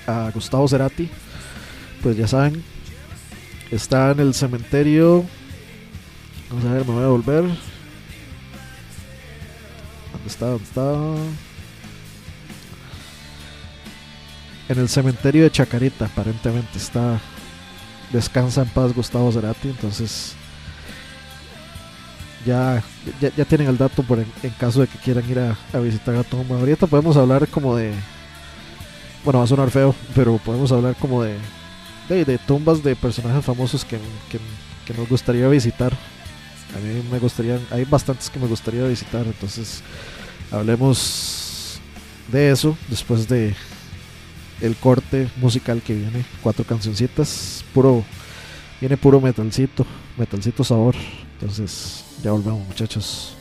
[0.07, 1.09] a Gustavo Cerati.
[2.03, 2.63] Pues ya saben,
[3.71, 5.25] está en el cementerio.
[6.51, 7.45] Vamos a ver, me voy a volver.
[10.13, 10.47] ¿Dónde está?
[10.47, 10.85] ¿Dónde está?
[14.69, 17.21] En el cementerio de Chacarita, aparentemente está.
[18.13, 20.35] Descansa en paz Gustavo Cerati, entonces.
[22.47, 22.83] Ya,
[23.21, 26.15] ya, ya tienen el dato por en, caso de que quieran ir a, a visitar
[26.15, 26.59] la tumba.
[26.59, 27.93] Ahorita podemos hablar como de.
[29.25, 31.37] Bueno, va a sonar feo, pero podemos hablar como de.
[32.09, 33.99] De, de tumbas de personajes famosos que,
[34.87, 35.93] que nos gustaría visitar.
[35.93, 37.59] A mí me gustaría.
[37.71, 39.83] Hay bastantes que me gustaría visitar, entonces.
[40.51, 41.81] Hablemos
[42.31, 43.55] de eso después de
[44.61, 46.25] el corte musical que viene.
[46.43, 48.05] Cuatro cancioncitas, puro,
[48.81, 49.87] viene puro metalcito,
[50.17, 50.95] metalcito sabor.
[51.35, 53.37] Entonces, ya volvemos muchachos.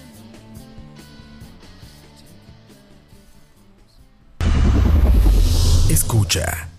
[5.89, 6.72] Escucha.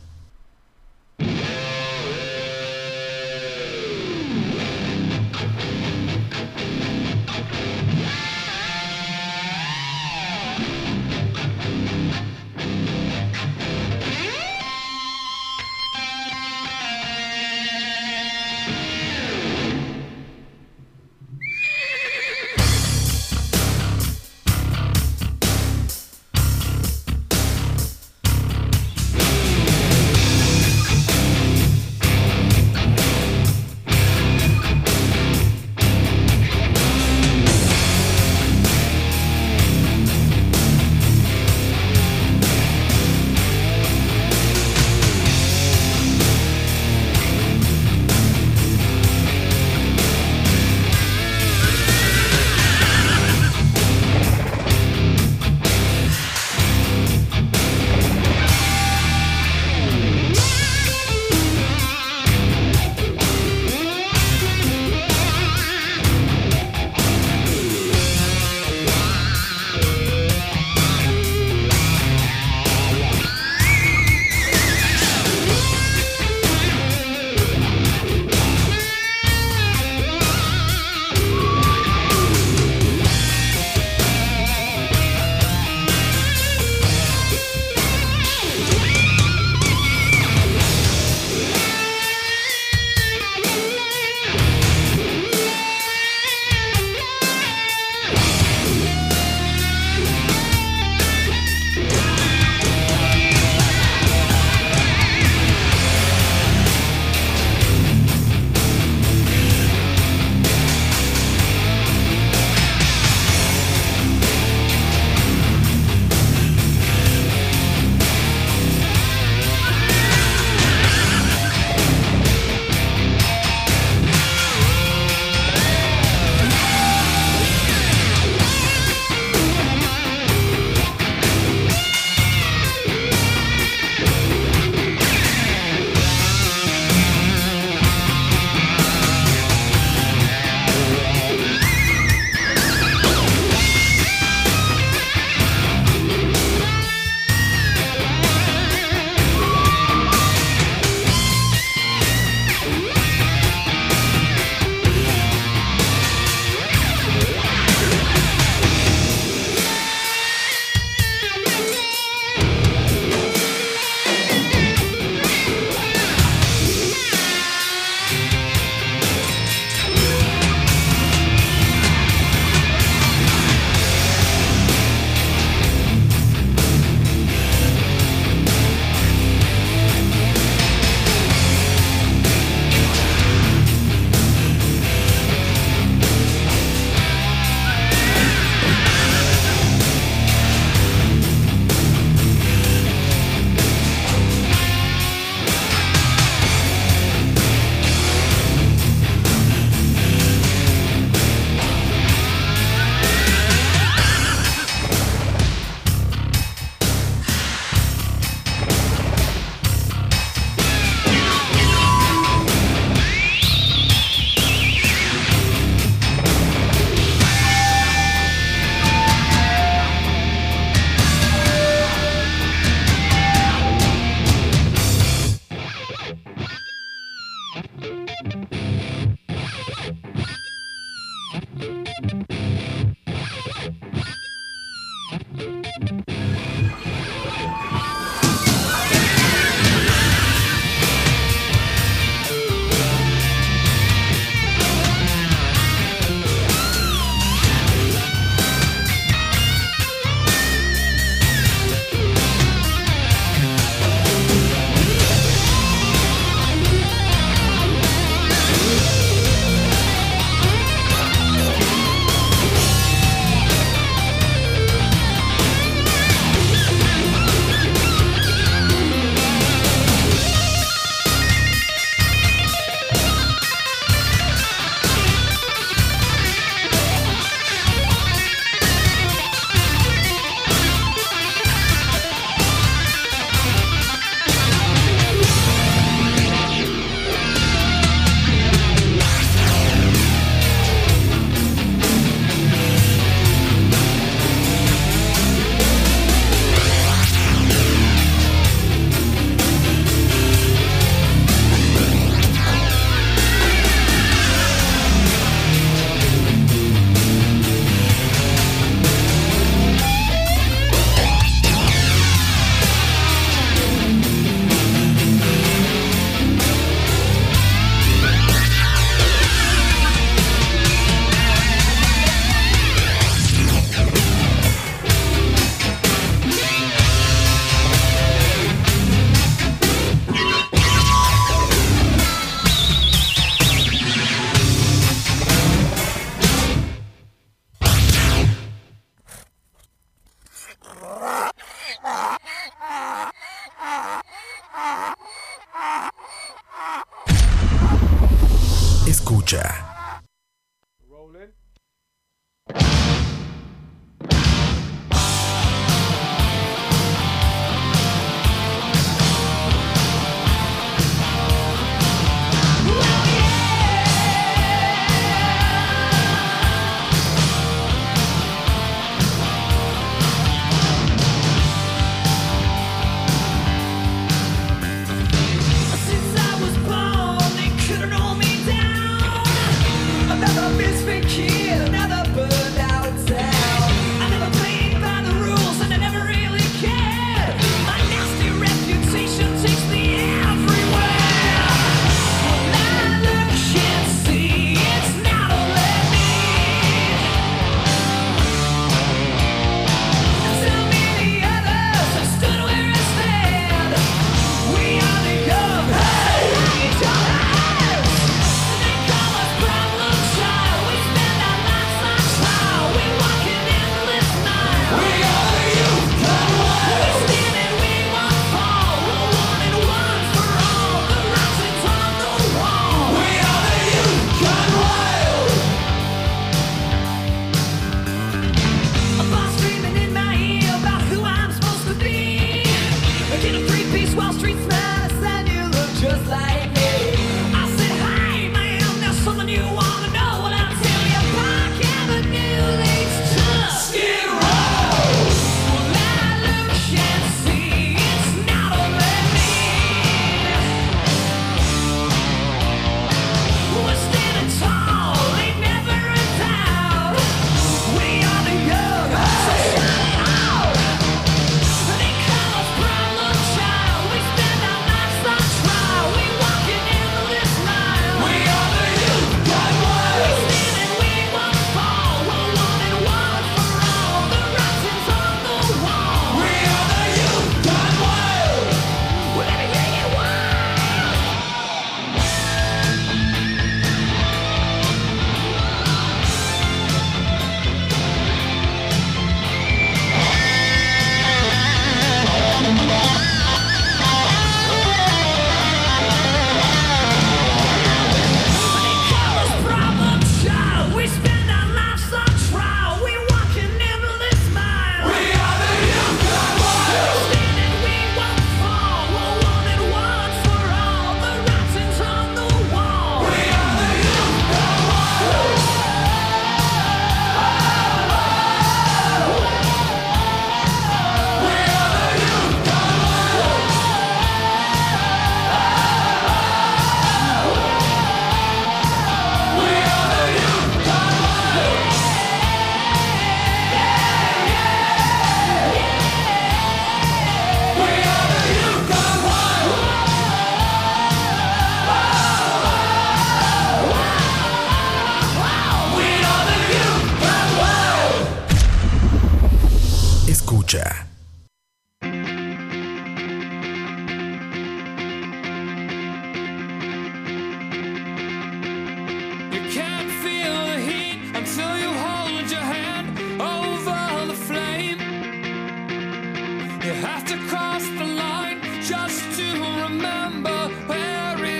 [566.65, 569.32] You have to cross the line just to
[569.65, 571.34] remember where it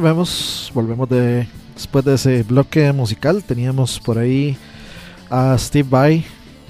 [0.00, 3.42] volvemos, volvemos de después de ese bloque musical.
[3.44, 4.56] Teníamos por ahí
[5.28, 6.24] a Steve Vai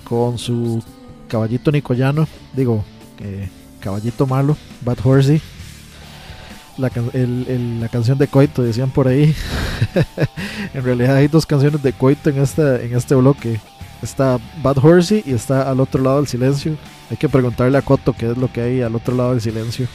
[0.04, 0.82] con su
[1.28, 2.84] caballito nicoyano, digo,
[3.20, 3.48] eh,
[3.78, 5.40] caballito malo, Bad Horsey.
[6.76, 9.34] La, el- el- la canción de Coito, decían por ahí.
[10.74, 13.60] en realidad hay dos canciones de Coito en, esta, en este bloque.
[14.02, 16.76] Está Bad Horsey y está al otro lado del silencio.
[17.10, 19.86] Hay que preguntarle a Coto qué es lo que hay al otro lado del silencio.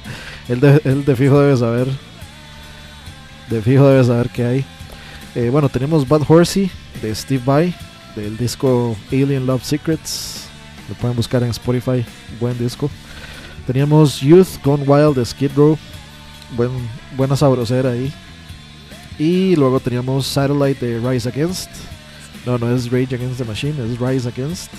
[0.48, 1.88] él, de, él de fijo debe saber.
[3.50, 4.64] De fijo debe saber qué hay.
[5.34, 6.70] Eh, bueno, tenemos Bad Horsey
[7.02, 7.74] de Steve Vai
[8.16, 10.44] del disco Alien Love Secrets.
[10.88, 12.04] Lo pueden buscar en Spotify.
[12.40, 12.90] Buen disco.
[13.66, 15.78] Teníamos Youth Gone Wild de Skid Row.
[16.56, 16.70] Buen,
[17.16, 18.12] buena sabrosera ahí.
[19.18, 21.70] Y luego teníamos Satellite de Rise Against.
[22.44, 24.70] No, no es Rage Against the Machine, es Rise Against.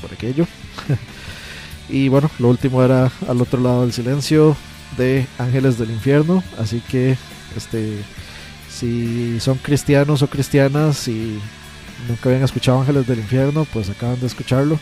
[0.00, 0.46] Por aquello.
[1.88, 4.56] y bueno, lo último era Al otro lado del silencio
[4.96, 6.42] de Ángeles del Infierno.
[6.58, 7.16] Así que,
[7.56, 7.98] este,
[8.70, 11.38] si son cristianos o cristianas y
[12.08, 14.78] nunca habían escuchado Ángeles del Infierno, pues acaban de escucharlo.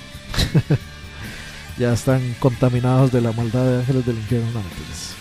[1.79, 4.49] ya están contaminados de la maldad de Ángeles del Infierno.
[4.53, 5.15] No mentiras.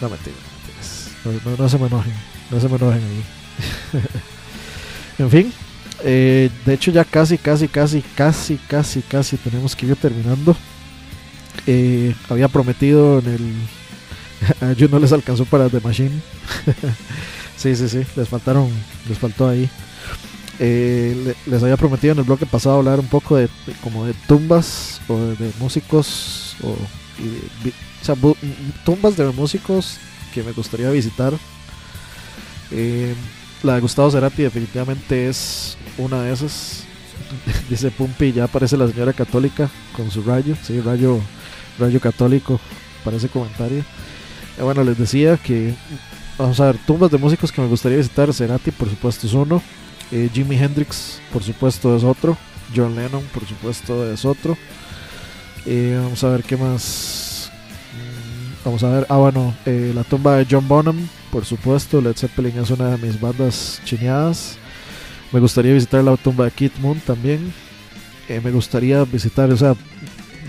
[0.00, 0.40] No mentiras,
[1.24, 1.46] no mentiras.
[1.46, 2.12] No, no- se me enojen.
[2.50, 3.24] No se me enojen ahí.
[5.18, 5.52] en fin.
[6.02, 10.56] eh, de hecho ya casi, casi, casi, casi, casi, casi tenemos que ir terminando.
[11.66, 13.54] Eh, había prometido en el...
[14.70, 16.20] Ellos no les alcanzó para The Machine.
[17.56, 18.02] sí, sí, sí.
[18.16, 18.68] Les faltaron,
[19.08, 19.68] les faltó ahí.
[20.58, 21.16] Eh,
[21.46, 23.48] le- les había prometido en el bloque pasado hablar un poco de,
[23.82, 26.76] como de tumbas o de, músicos o,
[27.64, 27.72] de
[28.02, 28.14] sea,
[28.84, 29.98] tumbas de músicos
[30.32, 31.32] que me gustaría visitar.
[32.70, 33.14] Eh,
[33.62, 36.84] la de Gustavo Cerati definitivamente es una de esas.
[37.70, 41.18] Dice Pumpi, ya aparece la señora católica con su rayo, sí, rayo,
[41.78, 42.60] rayo católico,
[43.04, 43.84] para ese comentario.
[44.58, 45.74] Eh, bueno, les decía que
[46.38, 48.32] vamos a ver tumbas de músicos que me gustaría visitar.
[48.32, 49.62] Cerati, por supuesto, es uno.
[50.12, 52.36] Eh, Jimi Hendrix, por supuesto, es otro.
[52.74, 54.56] John Lennon, por supuesto, es otro.
[55.66, 57.50] Eh, vamos a ver qué más.
[57.92, 59.06] Mm, Vamos a ver.
[59.08, 62.00] Ah, bueno, la tumba de John Bonham, por supuesto.
[62.00, 64.56] Led Zeppelin es una de mis bandas chineadas.
[65.32, 67.52] Me gustaría visitar la tumba de Kid Moon también.
[68.28, 69.74] Me gustaría visitar, o sea,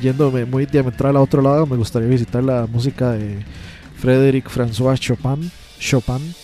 [0.02, 3.40] yéndome muy diametral a otro lado, me gustaría visitar la música de
[4.06, 5.50] Frédéric François Chopin.
[5.80, 6.36] Chopin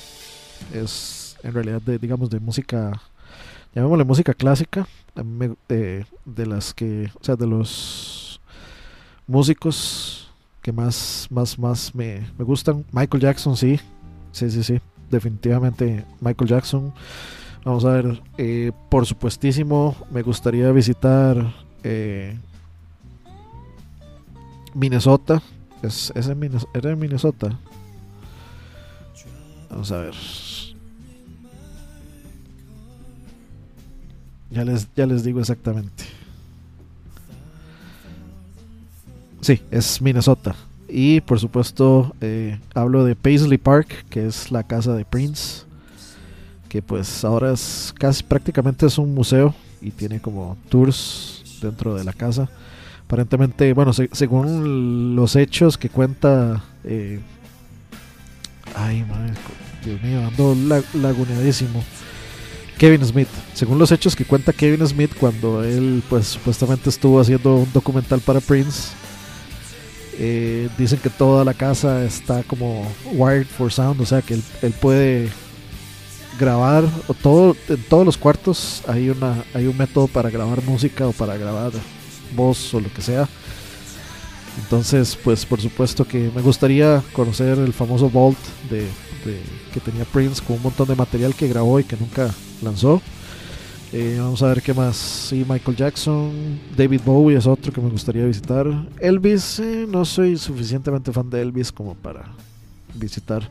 [0.73, 2.99] es en realidad de, digamos, de música,
[3.75, 4.87] llamémosle música clásica,
[5.69, 8.41] eh, de las que, o sea, de los
[9.27, 10.31] músicos
[10.63, 12.83] que más, más, más me, me gustan.
[12.91, 13.79] Michael Jackson, sí,
[14.31, 14.81] sí, sí, sí,
[15.11, 16.91] definitivamente Michael Jackson.
[17.63, 22.35] Vamos a ver, eh, por supuestísimo, me gustaría visitar eh,
[24.73, 25.43] Minnesota.
[25.83, 27.57] Es, es en Minnes- ¿Era en Minnesota?
[29.69, 30.13] Vamos a ver.
[34.49, 36.03] Ya les, ya les digo exactamente.
[39.39, 40.55] Sí, es Minnesota.
[40.87, 45.63] Y por supuesto eh, hablo de Paisley Park, que es la casa de Prince.
[46.67, 52.03] Que pues ahora es casi prácticamente es un museo y tiene como tours dentro de
[52.03, 52.49] la casa.
[53.11, 56.63] Aparentemente, bueno, se- según los hechos que cuenta...
[56.85, 57.19] eh,
[58.73, 59.33] ay, madre,
[59.83, 61.83] Dios mío, ando la- laguneadísimo.
[62.77, 63.27] Kevin Smith.
[63.53, 68.21] Según los hechos que cuenta Kevin Smith cuando él pues supuestamente estuvo haciendo un documental
[68.21, 68.93] para Prince,
[70.17, 74.43] eh, dicen que toda la casa está como wired for sound, o sea que él,
[74.61, 75.27] él puede
[76.39, 81.05] grabar o todo en todos los cuartos hay una hay un método para grabar música
[81.07, 81.71] o para grabar
[82.35, 83.27] voz o lo que sea.
[84.57, 88.37] Entonces, pues por supuesto que me gustaría conocer el famoso Vault
[88.69, 88.87] de,
[89.73, 93.01] que tenía Prince con un montón de material que grabó y que nunca lanzó.
[93.93, 94.95] Eh, vamos a ver qué más.
[94.95, 98.65] Sí, Michael Jackson, David Bowie es otro que me gustaría visitar.
[98.99, 102.25] Elvis, eh, no soy suficientemente fan de Elvis como para
[102.93, 103.49] visitar.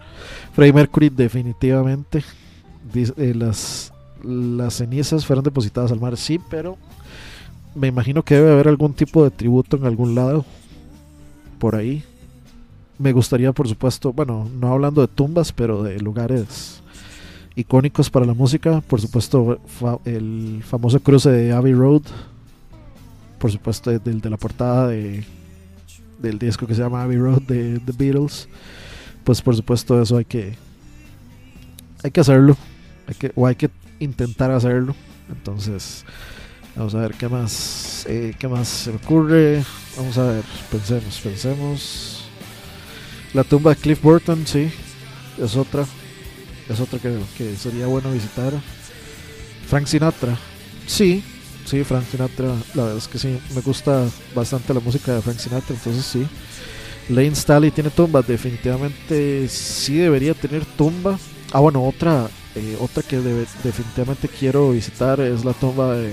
[0.55, 2.25] Freddie Mercury, definitivamente.
[2.95, 6.79] Eh, las cenizas fueron depositadas al mar, sí, pero
[7.75, 10.45] me imagino que debe haber algún tipo de tributo en algún lado
[11.59, 12.05] por ahí.
[12.99, 16.83] Me gustaría, por supuesto, bueno, no hablando de tumbas, pero de lugares
[17.55, 18.81] icónicos para la música.
[18.81, 19.61] Por supuesto,
[20.05, 22.03] el famoso cruce de Abbey Road.
[23.39, 25.25] Por supuesto, del de la portada de,
[26.19, 28.49] del disco que se llama Abbey Road de The Beatles.
[29.25, 30.55] Pues por supuesto, eso hay que
[32.03, 32.57] hay que hacerlo.
[33.07, 34.95] Hay que, o hay que intentar hacerlo.
[35.29, 36.05] Entonces,
[36.77, 39.65] vamos a ver qué más, eh, qué más se ocurre.
[39.97, 42.25] Vamos a ver, pensemos, pensemos.
[43.35, 44.71] La tumba de Cliff Burton, sí.
[45.39, 45.87] es otra.
[46.69, 48.53] Es otra que, que sería bueno visitar.
[49.69, 50.37] Frank Sinatra.
[50.87, 51.23] Sí,
[51.65, 52.49] sí, Frank Sinatra.
[52.75, 56.27] La verdad es que sí, me gusta bastante la música de Frank Sinatra, entonces sí.
[57.09, 61.19] Lane Staley tiene tumba, definitivamente sí debería tener tumba.
[61.53, 66.13] Ah, bueno, otra, eh, otra que definitivamente quiero visitar es la tumba de,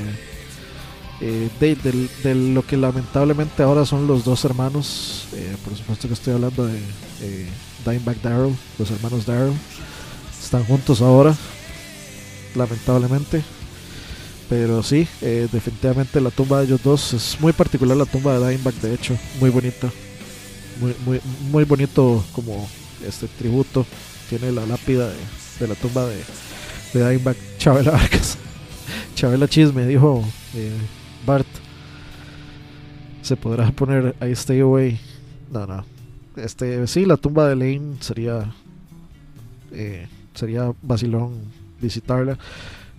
[1.21, 1.75] eh, de,
[2.23, 5.27] de lo que lamentablemente ahora son los dos hermanos.
[5.33, 6.77] eh, por supuesto que estoy hablando de
[7.21, 7.47] eh,
[7.85, 9.53] Dimebag Darrell, los hermanos Darrell.
[10.41, 11.35] Están juntos ahora,
[12.55, 13.43] lamentablemente.
[14.49, 17.97] Pero sí, eh, definitivamente la tumba de ellos dos es muy particular.
[17.97, 19.91] La tumba de Dimebag, de hecho, muy bonita
[20.79, 21.21] muy, muy,
[21.51, 22.67] muy bonito como
[23.05, 23.85] este tributo.
[24.29, 25.09] Tiene la lápida
[25.59, 26.23] de, la tumba de,
[26.93, 28.37] de Dimebag Chabela Vargas.
[29.15, 30.23] Chabela Chisme, dijo
[31.27, 31.45] Bart.
[33.21, 34.99] Se podrá poner I Stay Away.
[35.51, 35.85] No, no.
[36.37, 38.51] Este, sí, la tumba de Lane sería.
[39.71, 41.33] eh, sería vacilón
[41.81, 42.37] visitarla.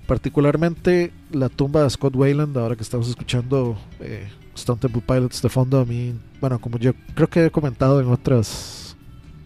[0.07, 5.49] Particularmente la tumba de Scott Wayland, ahora que estamos escuchando eh, Stone Temple Pilots de
[5.49, 8.97] fondo, a mí, bueno, como yo creo que he comentado en otras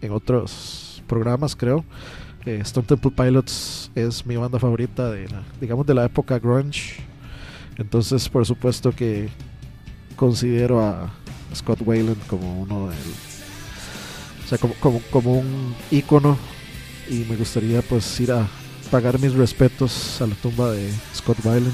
[0.01, 1.85] en otros programas, creo,
[2.45, 7.01] eh, Stone Temple Pilots es mi banda favorita de la, digamos, de la época grunge.
[7.77, 9.29] Entonces, por supuesto que
[10.15, 11.11] considero a
[11.55, 12.99] Scott Wayland como uno del,
[14.45, 16.37] o sea, como, como, un ícono
[17.09, 18.47] y me gustaría pues ir a
[18.91, 21.73] pagar mis respetos a la tumba de Scott Weiland.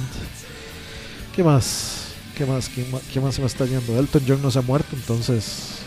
[1.35, 2.13] ¿Qué más?
[2.37, 2.69] ¿Qué más?
[2.69, 3.99] ¿Qué más, qué más se me está yendo?
[3.99, 5.79] Elton John no se ha muerto, entonces,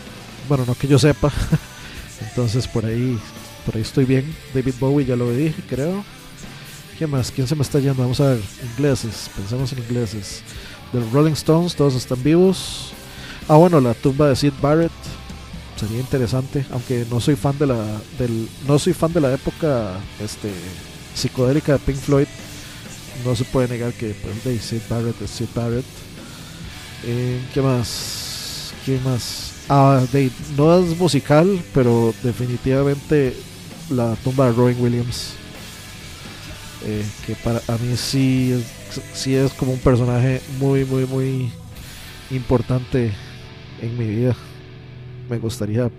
[0.47, 1.31] bueno, no que yo sepa.
[2.21, 3.17] entonces por ahí,
[3.65, 4.35] por ahí estoy bien.
[4.53, 6.03] David Bowie ya lo dije, creo.
[7.03, 7.31] ¿Qué más?
[7.31, 8.01] ¿Quién se me está yendo?
[8.01, 10.41] Vamos a ver, ingleses, pensemos en ingleses.
[10.93, 12.93] The Rolling Stones, todos están vivos.
[13.49, 14.89] Ah, bueno, la tumba de Sid Barrett
[15.75, 17.83] sería interesante, aunque no soy fan de la
[18.17, 20.49] del no soy fan de la época este
[21.13, 22.27] psicodélica de Pink Floyd.
[23.25, 25.85] No se puede negar que pues, de Sid Barrett es Sid Barrett.
[27.03, 28.73] Eh, ¿Qué más?
[28.85, 29.55] ¿Qué más?
[29.67, 33.35] Ah, de, no es musical, pero definitivamente
[33.89, 35.42] la tumba de Robin Williams.
[36.85, 41.51] Eh, que para a mí sí es, sí es como un personaje muy, muy, muy
[42.29, 43.11] importante
[43.81, 44.35] en mi vida.
[45.29, 45.89] Me gustaría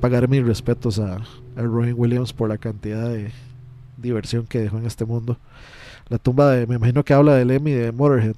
[0.00, 1.18] pagar mis respetos a,
[1.56, 3.32] Robin Williams por la cantidad de
[3.98, 5.36] diversión que dejó en este mundo.
[6.08, 8.36] La tumba de, me imagino que habla de Lemmy de Motorhead.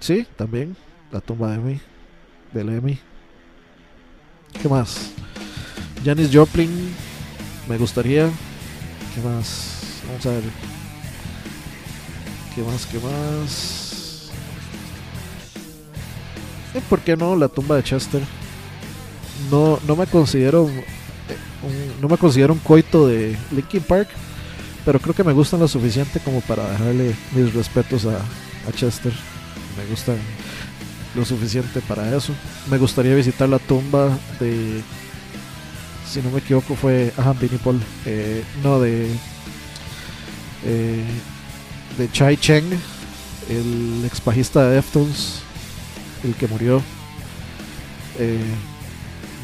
[0.00, 0.76] Sí, también.
[1.12, 1.80] La tumba de Lemmy.
[2.52, 2.98] De Lemmy.
[4.62, 5.12] ¿Qué más?
[6.04, 6.70] Janis Joplin.
[7.68, 8.30] Me gustaría.
[9.20, 10.00] ¿Qué más?
[10.06, 10.42] Vamos a ver.
[12.54, 12.86] ¿Qué más?
[12.86, 14.30] ¿Qué más?
[16.74, 17.34] Eh, ¿Por qué no?
[17.34, 18.22] La tumba de Chester.
[19.50, 20.84] No, no me considero un-
[22.00, 24.08] no me considero un coito de Linkin Park,
[24.84, 28.18] pero creo que me gustan lo suficiente como para dejarle mis respetos a,
[28.68, 29.12] a Chester.
[29.76, 30.16] Me gustan
[31.16, 32.32] lo suficiente para eso.
[32.70, 34.80] Me gustaría visitar la tumba de,
[36.08, 39.08] si no me equivoco, fue ajá, Vinnie Paul, eh, no de
[40.64, 41.04] eh,
[41.98, 42.64] de Chai Cheng,
[43.48, 45.40] el ex bajista de Deftones,
[46.24, 46.82] el que murió.
[48.18, 48.40] Eh,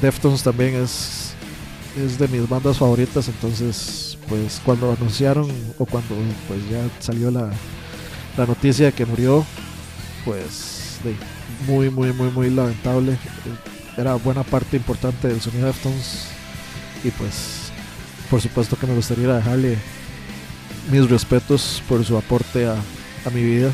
[0.01, 1.35] Deftones también es
[1.97, 6.15] es de mis bandas favoritas, entonces pues cuando anunciaron o cuando
[6.49, 7.51] pues ya salió la,
[8.37, 9.45] la noticia de que murió,
[10.25, 10.99] pues
[11.67, 13.13] muy muy muy muy lamentable.
[13.13, 16.34] Eh, Era buena parte importante del sonido de Deftones
[17.05, 17.71] y pues
[18.31, 19.79] por supuesto que me gustaría dejarle
[20.91, 22.75] mis respetos por su aporte a,
[23.25, 23.71] a mi vida.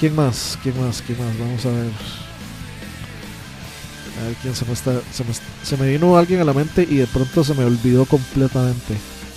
[0.00, 0.58] ¿Quién más?
[0.62, 1.02] ¿Quién más?
[1.02, 1.38] ¿Quién más?
[1.38, 1.90] Vamos a ver.
[4.20, 5.00] A ver quién se me está.
[5.12, 5.32] Se me,
[5.62, 8.94] se me vino alguien a la mente y de pronto se me olvidó completamente.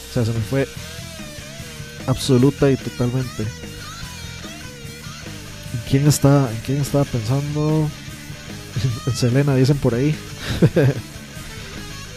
[0.10, 0.68] O sea, se me fue
[2.07, 3.44] absoluta y totalmente.
[5.74, 6.49] ¿En quién está?
[6.52, 7.90] ¿En quién estaba pensando?
[9.06, 10.16] En Selena, dicen por ahí.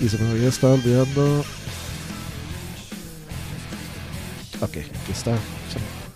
[0.02, 1.44] y se me había estado olvidando.
[4.60, 5.32] Ok, aquí está.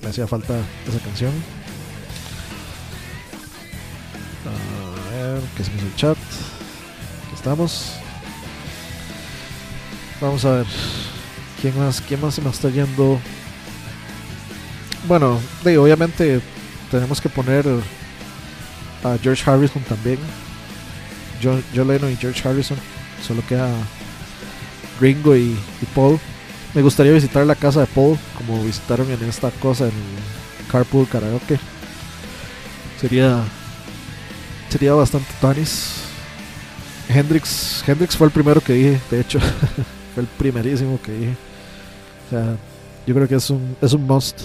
[0.03, 0.55] Me- hacía falta
[0.89, 1.33] esa canción.
[4.47, 6.17] A ver, que se me hizo el chat.
[6.17, 7.93] Aquí estamos.
[10.21, 10.67] Vamos a ver.
[11.61, 13.19] ¿Quién más, quién más se me está yendo?
[15.09, 16.41] Bueno, obviamente
[16.91, 17.65] tenemos que poner
[19.05, 20.19] a George Harrison también.
[21.43, 22.79] John, John Lennon y George Harrison.
[23.23, 23.69] Solo queda
[25.01, 25.57] Ringo y,
[25.95, 26.19] Paul.
[26.75, 29.93] Me gustaría visitar la casa de Paul, como visitaron en esta cosa en
[30.71, 31.59] Carpool Karaoke.
[33.01, 33.43] Sería
[34.69, 36.03] sería bastante tanis.
[37.09, 39.39] Hendrix, Hendrix fue el primero que dije, de hecho,
[40.15, 41.37] fue el primerísimo que dije.
[42.27, 42.57] O sea,
[43.07, 44.41] yo creo que es un, es un must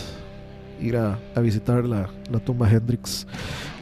[0.80, 3.26] ir a, a visitar la, la tumba Hendrix.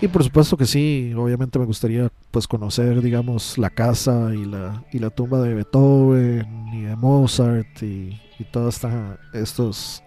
[0.02, 4.84] Y por supuesto que sí, obviamente me gustaría pues conocer, digamos, la casa y la,
[4.94, 10.02] y la tumba de Beethoven y de Mozart y, y toda esta, estos,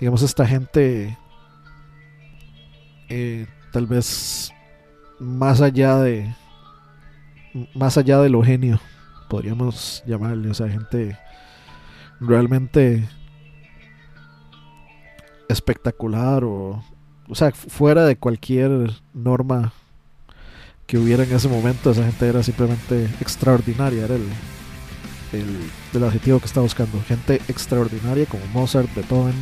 [0.00, 1.16] digamos, esta gente
[3.14, 4.52] eh, tal vez
[5.18, 6.34] más allá de
[7.74, 8.80] más allá de lo genio
[9.28, 11.18] podríamos llamarle o sea gente
[12.20, 13.06] realmente
[15.50, 16.82] espectacular o
[17.28, 19.72] o sea fuera de cualquier norma
[20.86, 24.26] que hubiera en ese momento esa gente era simplemente extraordinaria era el,
[25.32, 25.58] el,
[25.94, 29.34] el adjetivo que estaba buscando gente extraordinaria como Mozart Beethoven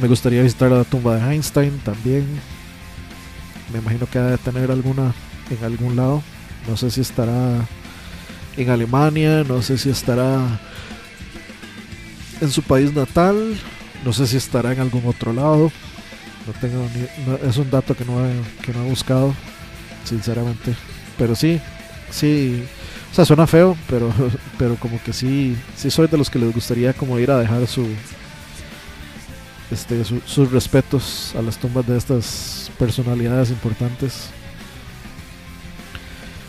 [0.00, 2.26] me gustaría visitar la tumba de Einstein también
[3.72, 5.12] me imagino que ha de tener alguna
[5.50, 6.22] en algún lado.
[6.68, 7.66] No sé si estará
[8.56, 10.60] en Alemania, no sé si estará
[12.40, 13.56] en su país natal,
[14.04, 15.72] no sé si estará en algún otro lado.
[16.46, 19.34] No tengo ni, es un dato que no, he, que no he buscado,
[20.04, 20.74] sinceramente.
[21.16, 21.60] Pero sí,
[22.10, 22.64] sí,
[23.10, 24.12] o sea, suena feo, pero,
[24.58, 27.66] pero como que sí, sí soy de los que les gustaría como ir a dejar
[27.66, 27.86] su,
[29.70, 34.28] este, su- sus respetos a las tumbas de estas personalidades importantes.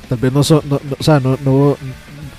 [0.10, 1.78] Tal vez no, so- no- o sea, no, no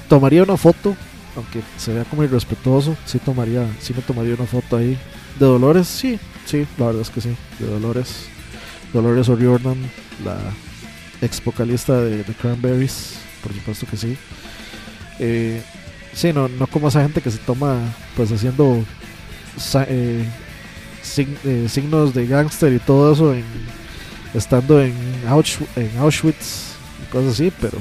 [0.08, 0.94] tomaría una foto,
[1.36, 4.96] aunque se vea como irrespetuoso, sí tomaría, sí me tomaría una foto ahí.
[5.38, 8.26] De Dolores, sí, sí, la verdad es que sí, de Dolores.
[8.92, 9.76] Dolores O'Riordan,
[10.24, 10.38] la
[11.20, 14.16] ex vocalista de The Cranberries, por supuesto que sí.
[15.18, 15.62] Eh,
[16.14, 17.78] sí, no, no como esa gente que se toma,
[18.16, 18.84] pues haciendo
[19.88, 20.24] eh,
[21.44, 23.44] eh, signos de gángster y todo eso en,
[24.34, 24.94] estando en,
[25.28, 26.74] Ausch- en Auschwitz
[27.06, 27.78] y cosas así, pero,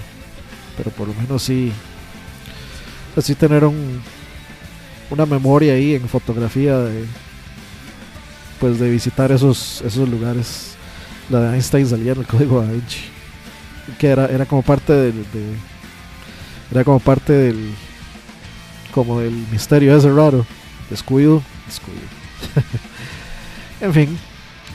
[0.77, 1.71] pero por lo menos sí,
[3.15, 4.01] así tener un,
[5.11, 7.05] una memoria ahí en fotografía de,
[8.59, 10.75] pues de visitar esos, esos lugares.
[11.29, 12.99] La de Einstein salía en el código da Vinci,
[13.97, 15.55] que era, era como parte del, de-
[16.71, 17.73] era como parte del,
[18.93, 20.45] como del misterio ese raro,
[20.89, 22.01] descuido, descuido.
[23.81, 24.17] En fin,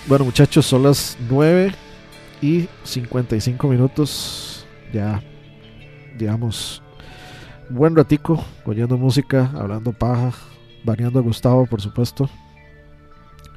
[0.06, 1.72] bueno muchachos, son las 9
[2.42, 4.66] y 55 minutos.
[4.92, 5.22] Ya,
[6.18, 6.82] digamos,
[7.68, 10.32] buen ratico, oyendo música, hablando paja,
[10.84, 12.28] baneando a Gustavo, por supuesto.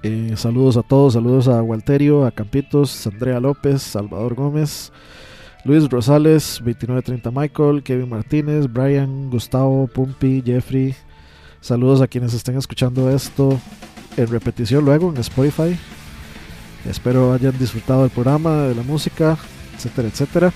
[0.05, 4.91] Eh, saludos a todos, saludos a Walterio, a Campitos, Andrea López, Salvador Gómez,
[5.63, 10.93] Luis Rosales, 2930 Michael, Kevin Martínez, Brian, Gustavo, Pumpi, Jeffrey.
[11.61, 13.57] Saludos a quienes estén escuchando esto
[14.17, 15.79] en repetición luego en Spotify.
[16.85, 19.37] Espero hayan disfrutado del programa, de la música,
[19.73, 20.53] etcétera, etcétera.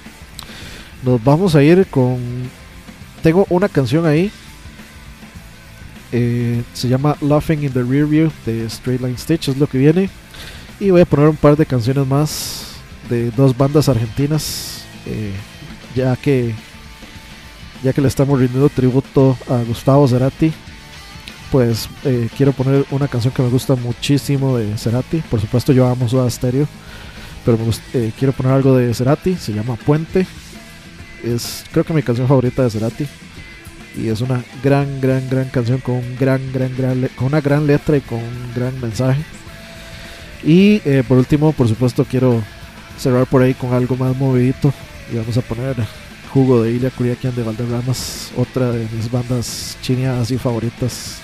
[1.04, 2.18] Nos vamos a ir con.
[3.24, 4.30] Tengo una canción ahí.
[6.12, 9.78] Eh, se llama Laughing in the Rear View de Straight Line Stitch, es lo que
[9.78, 10.10] viene.
[10.80, 12.76] Y voy a poner un par de canciones más
[13.10, 14.84] de dos bandas argentinas.
[15.06, 15.32] eh,
[15.96, 16.54] ya que.
[17.84, 20.52] Ya que le estamos rindiendo tributo a Gustavo Cerati
[21.52, 25.20] pues eh, quiero poner una canción que me gusta muchísimo de Cerati.
[25.30, 26.68] Por supuesto, yo amo Soda Stereo,
[27.46, 29.36] pero me gust- eh, quiero poner algo de Cerati.
[29.36, 30.28] Se llama Puente.
[31.24, 33.08] Es creo que mi canción favorita de Cerati
[33.98, 37.66] y es una gran, gran, gran canción con un gran, gran, gran, con una gran
[37.68, 39.24] letra y con un gran mensaje.
[40.44, 42.42] Y eh, por último, por supuesto, quiero
[42.98, 44.74] cerrar por ahí con algo más movidito
[45.12, 45.76] y vamos a poner
[46.34, 51.20] Jugo de Ilia Curiaquian de Valderramas, otra de mis bandas chinas y favoritas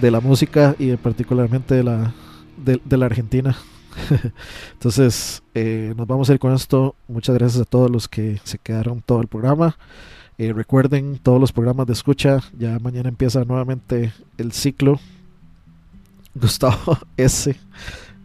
[0.00, 2.12] de la música y particularmente de la,
[2.56, 3.56] de, de la Argentina.
[4.72, 6.96] Entonces, eh, nos vamos a ir con esto.
[7.08, 9.76] Muchas gracias a todos los que se quedaron todo el programa.
[10.38, 12.40] Eh, recuerden todos los programas de escucha.
[12.58, 14.98] Ya mañana empieza nuevamente el ciclo.
[16.34, 17.54] Gustavo S.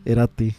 [0.06, 0.56] Erati.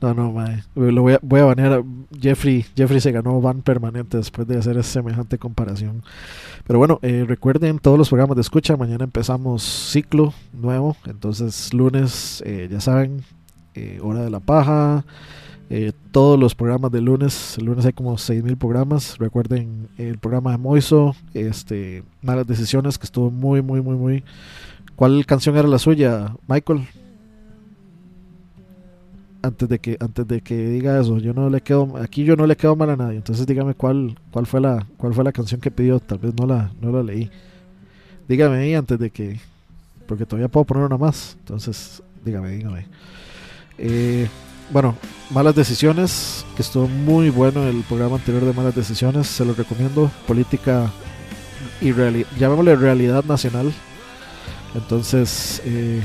[0.00, 0.64] No, no, mae.
[0.74, 1.84] Lo voy a, voy a banear.
[2.18, 6.02] Jeffrey, Jeffrey se ganó ban permanente después de hacer semejante comparación.
[6.66, 8.76] Pero bueno, eh, recuerden todos los programas de escucha.
[8.76, 10.96] Mañana empezamos ciclo nuevo.
[11.06, 13.22] Entonces, lunes, eh, ya saben,
[13.74, 15.04] eh, hora de la paja.
[15.72, 17.56] Eh, todos los programas de lunes.
[17.56, 19.18] El lunes hay como 6000 programas.
[19.18, 21.14] Recuerden el programa de Moiso.
[21.32, 24.24] Este, Malas Decisiones, que estuvo muy, muy, muy, muy.
[24.96, 26.88] ¿Cuál canción era la suya, Michael?
[29.42, 32.46] Antes de que antes de que diga eso, yo no le quedo aquí yo no
[32.46, 33.16] le quedo mal a nadie.
[33.16, 36.00] Entonces dígame cuál cuál fue la cuál fue la canción que pidió.
[36.00, 37.30] Tal vez no la no la leí.
[38.28, 39.40] Dígame ahí antes de que
[40.06, 41.36] porque todavía puedo poner una más.
[41.38, 42.86] Entonces dígame dígame.
[43.78, 44.28] Eh,
[44.70, 44.96] bueno,
[45.30, 50.10] Malas Decisiones, que estuvo muy bueno el programa anterior de Malas Decisiones, se lo recomiendo.
[50.26, 50.90] Política
[51.80, 53.72] y realidad, llamémosle realidad nacional.
[54.74, 56.02] Entonces, eh,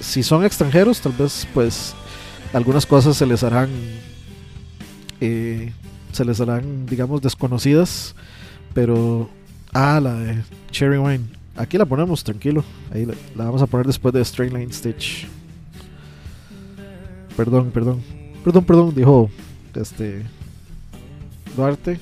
[0.00, 1.94] si son extranjeros, tal vez pues
[2.52, 3.70] algunas cosas se les harán,
[5.20, 5.72] eh,
[6.12, 8.14] se les harán, digamos, desconocidas.
[8.74, 9.28] Pero,
[9.72, 11.24] ah, la de Cherry Wine,
[11.56, 12.64] aquí la ponemos tranquilo.
[12.92, 15.26] Ahí la, la vamos a poner después de Straight Line Stitch.
[17.36, 18.02] Perdón, perdón.
[18.42, 19.30] Perdón, perdón, dijo
[19.74, 20.22] este
[21.56, 21.98] Duarte.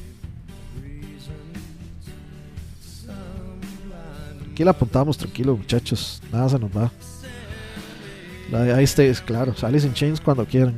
[4.52, 6.22] Aquí la apuntamos tranquilo, muchachos.
[6.32, 6.90] Nada se nos va.
[8.52, 9.54] La de claro.
[9.62, 10.74] Alice in Chains cuando quieran.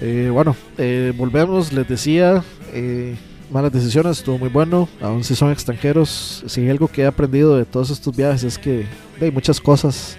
[0.00, 1.72] Eh, bueno, eh, volvemos.
[1.72, 2.42] Les decía,
[2.72, 3.16] eh,
[3.50, 4.88] malas decisiones, estuvo muy bueno.
[5.00, 8.86] Aún si son extranjeros, si algo que he aprendido de todos estos viajes es que
[9.20, 10.16] hay muchas cosas.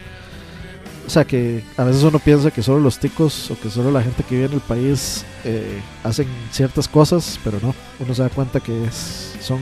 [1.13, 4.33] Que a veces uno piensa que solo los ticos o que solo la gente que
[4.33, 7.75] vive en el país eh, hacen ciertas cosas, pero no.
[7.99, 8.73] Uno se da cuenta que
[9.39, 9.59] son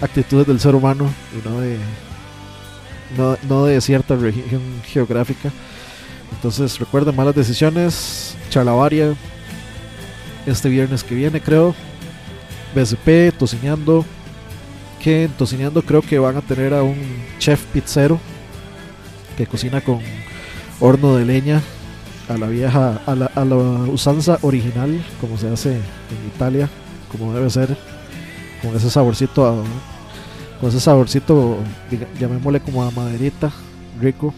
[0.00, 1.78] actitudes del ser humano y no de,
[3.16, 5.52] no, no de cierta región geográfica.
[6.32, 9.14] Entonces recuerden malas decisiones, charlavaria,
[10.46, 11.72] este viernes que viene creo,
[12.74, 14.04] BSP, Tocineando,
[15.00, 16.98] que en Tocineando creo que van a tener a un
[17.38, 18.18] chef pizzero
[19.36, 20.00] que cocina con
[20.84, 21.62] horno de leña
[22.28, 26.68] a la vieja, a la, a la usanza original, como se hace en Italia,
[27.10, 27.74] como debe ser,
[28.62, 29.64] con ese saborcito,
[30.60, 31.56] con ese saborcito,
[32.20, 33.50] llamémosle como a maderita,
[33.98, 34.34] rico.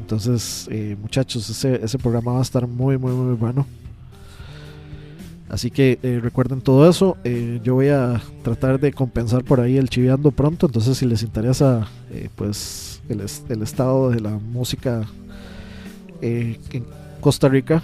[0.00, 3.66] Entonces, eh, muchachos, ese, ese programa va a estar muy, muy, muy bueno.
[5.48, 7.16] Así que eh, recuerden todo eso.
[7.24, 10.66] eh, yo voy a tratar de compensar por ahí el chiveando pronto.
[10.66, 11.88] Entonces, si les interesa,
[12.36, 15.04] pues el, el estado de la música
[16.24, 16.86] eh, en
[17.20, 17.82] Costa Rica,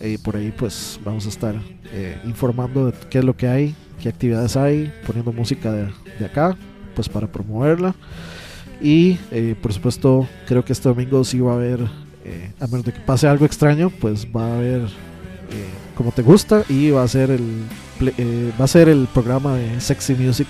[0.00, 1.54] eh, por ahí, pues vamos a estar
[1.92, 6.24] eh, informando de qué es lo que hay, qué actividades hay, poniendo música de, de
[6.26, 6.56] acá,
[6.94, 7.94] pues para promoverla.
[8.80, 11.80] Y eh, por supuesto, creo que este domingo sí va a haber,
[12.60, 14.82] a menos de que pase algo extraño, pues va a haber
[15.96, 17.64] como te gusta y va a ser el
[18.60, 20.48] va a ser el programa de Sexy Music.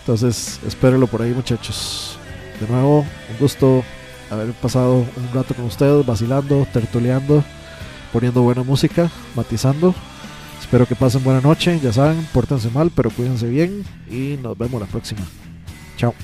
[0.00, 2.18] Entonces, espérenlo por ahí, muchachos.
[2.60, 3.84] De nuevo, un gusto
[4.30, 7.44] haber pasado un rato con ustedes, vacilando, tertuleando,
[8.12, 9.94] poniendo buena música, matizando.
[10.60, 14.80] Espero que pasen buena noche, ya saben, pórtense mal, pero cuídense bien y nos vemos
[14.80, 15.22] la próxima.
[15.96, 16.14] Chao.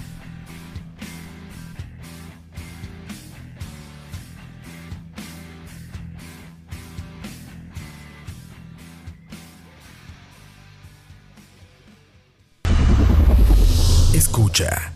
[14.13, 14.94] Escucha.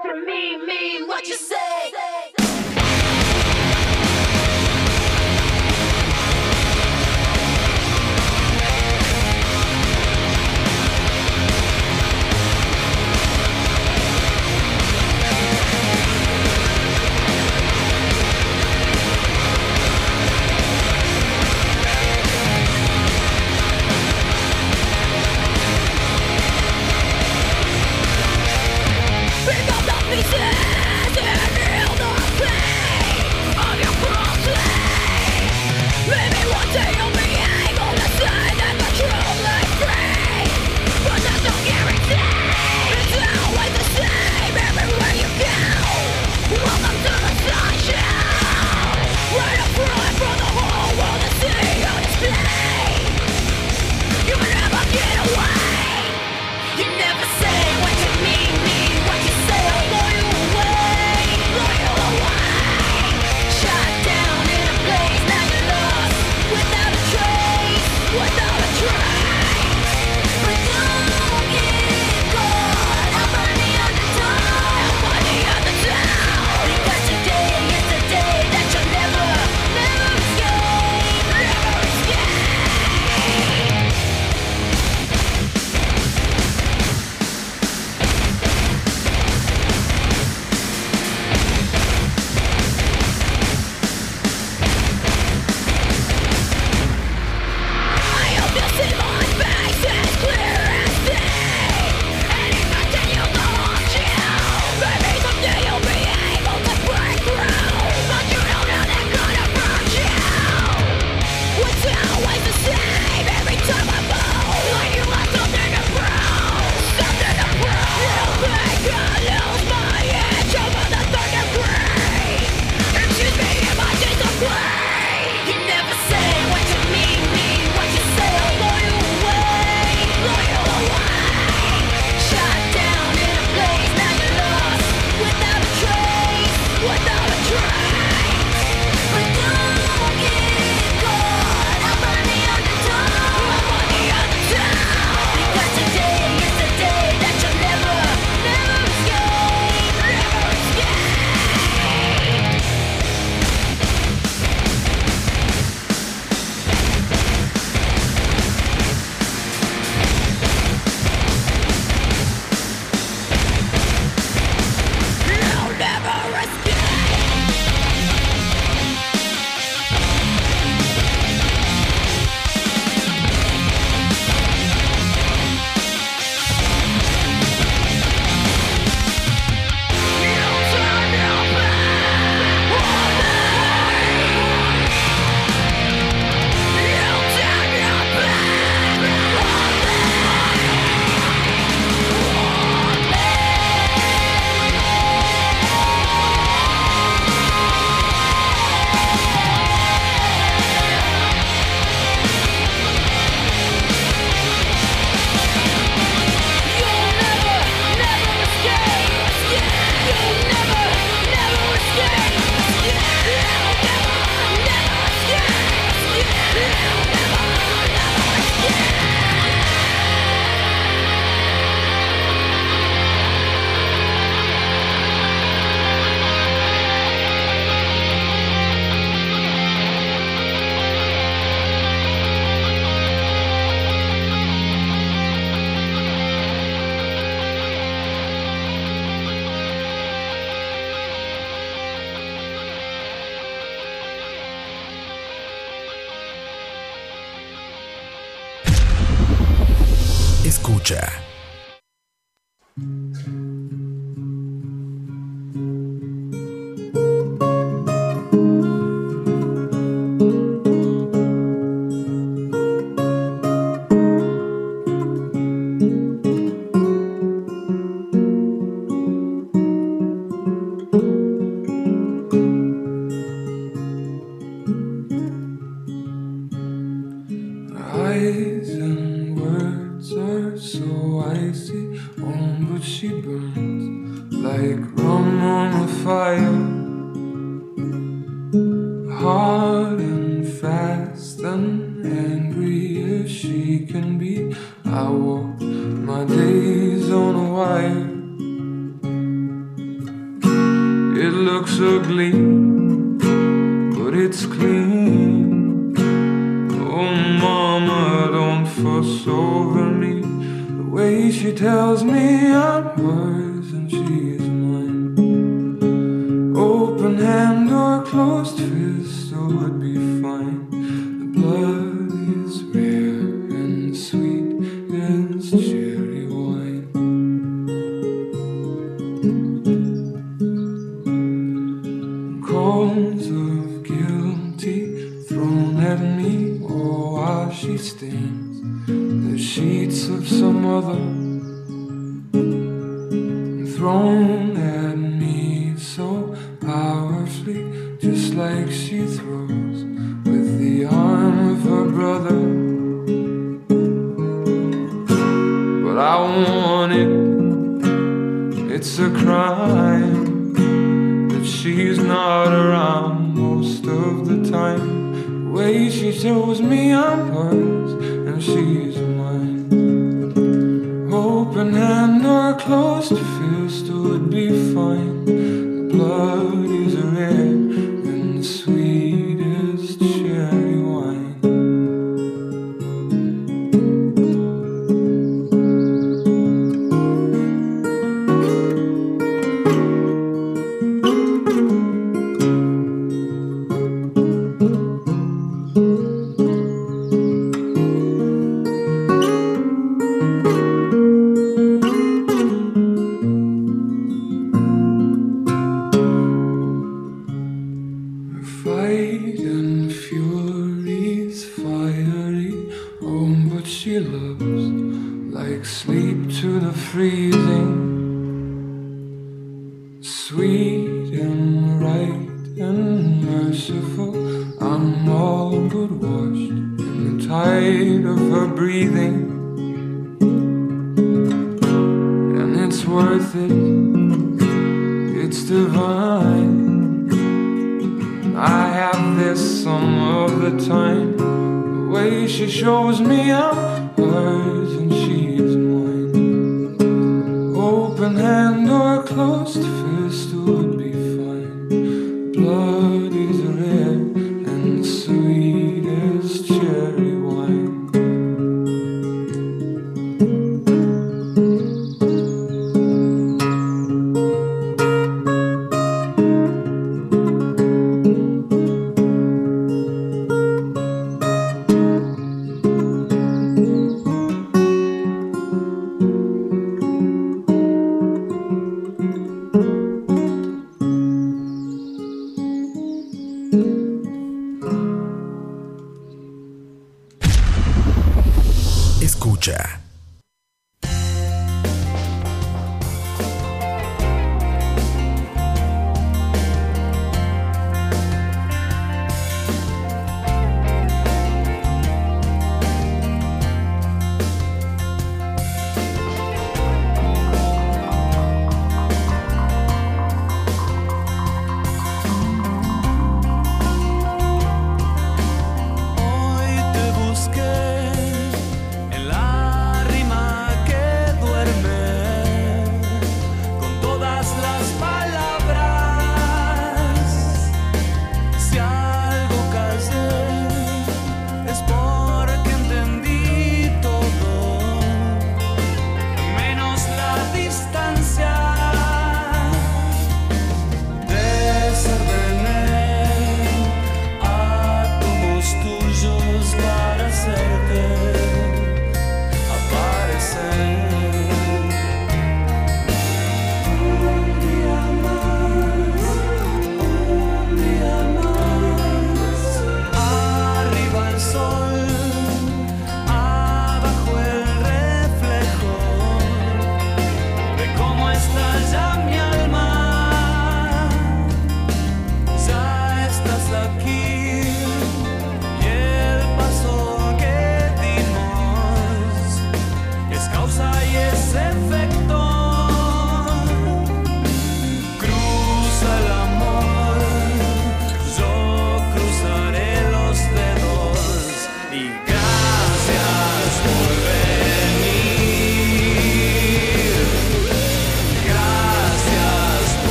[0.00, 2.39] after me, me, what you say?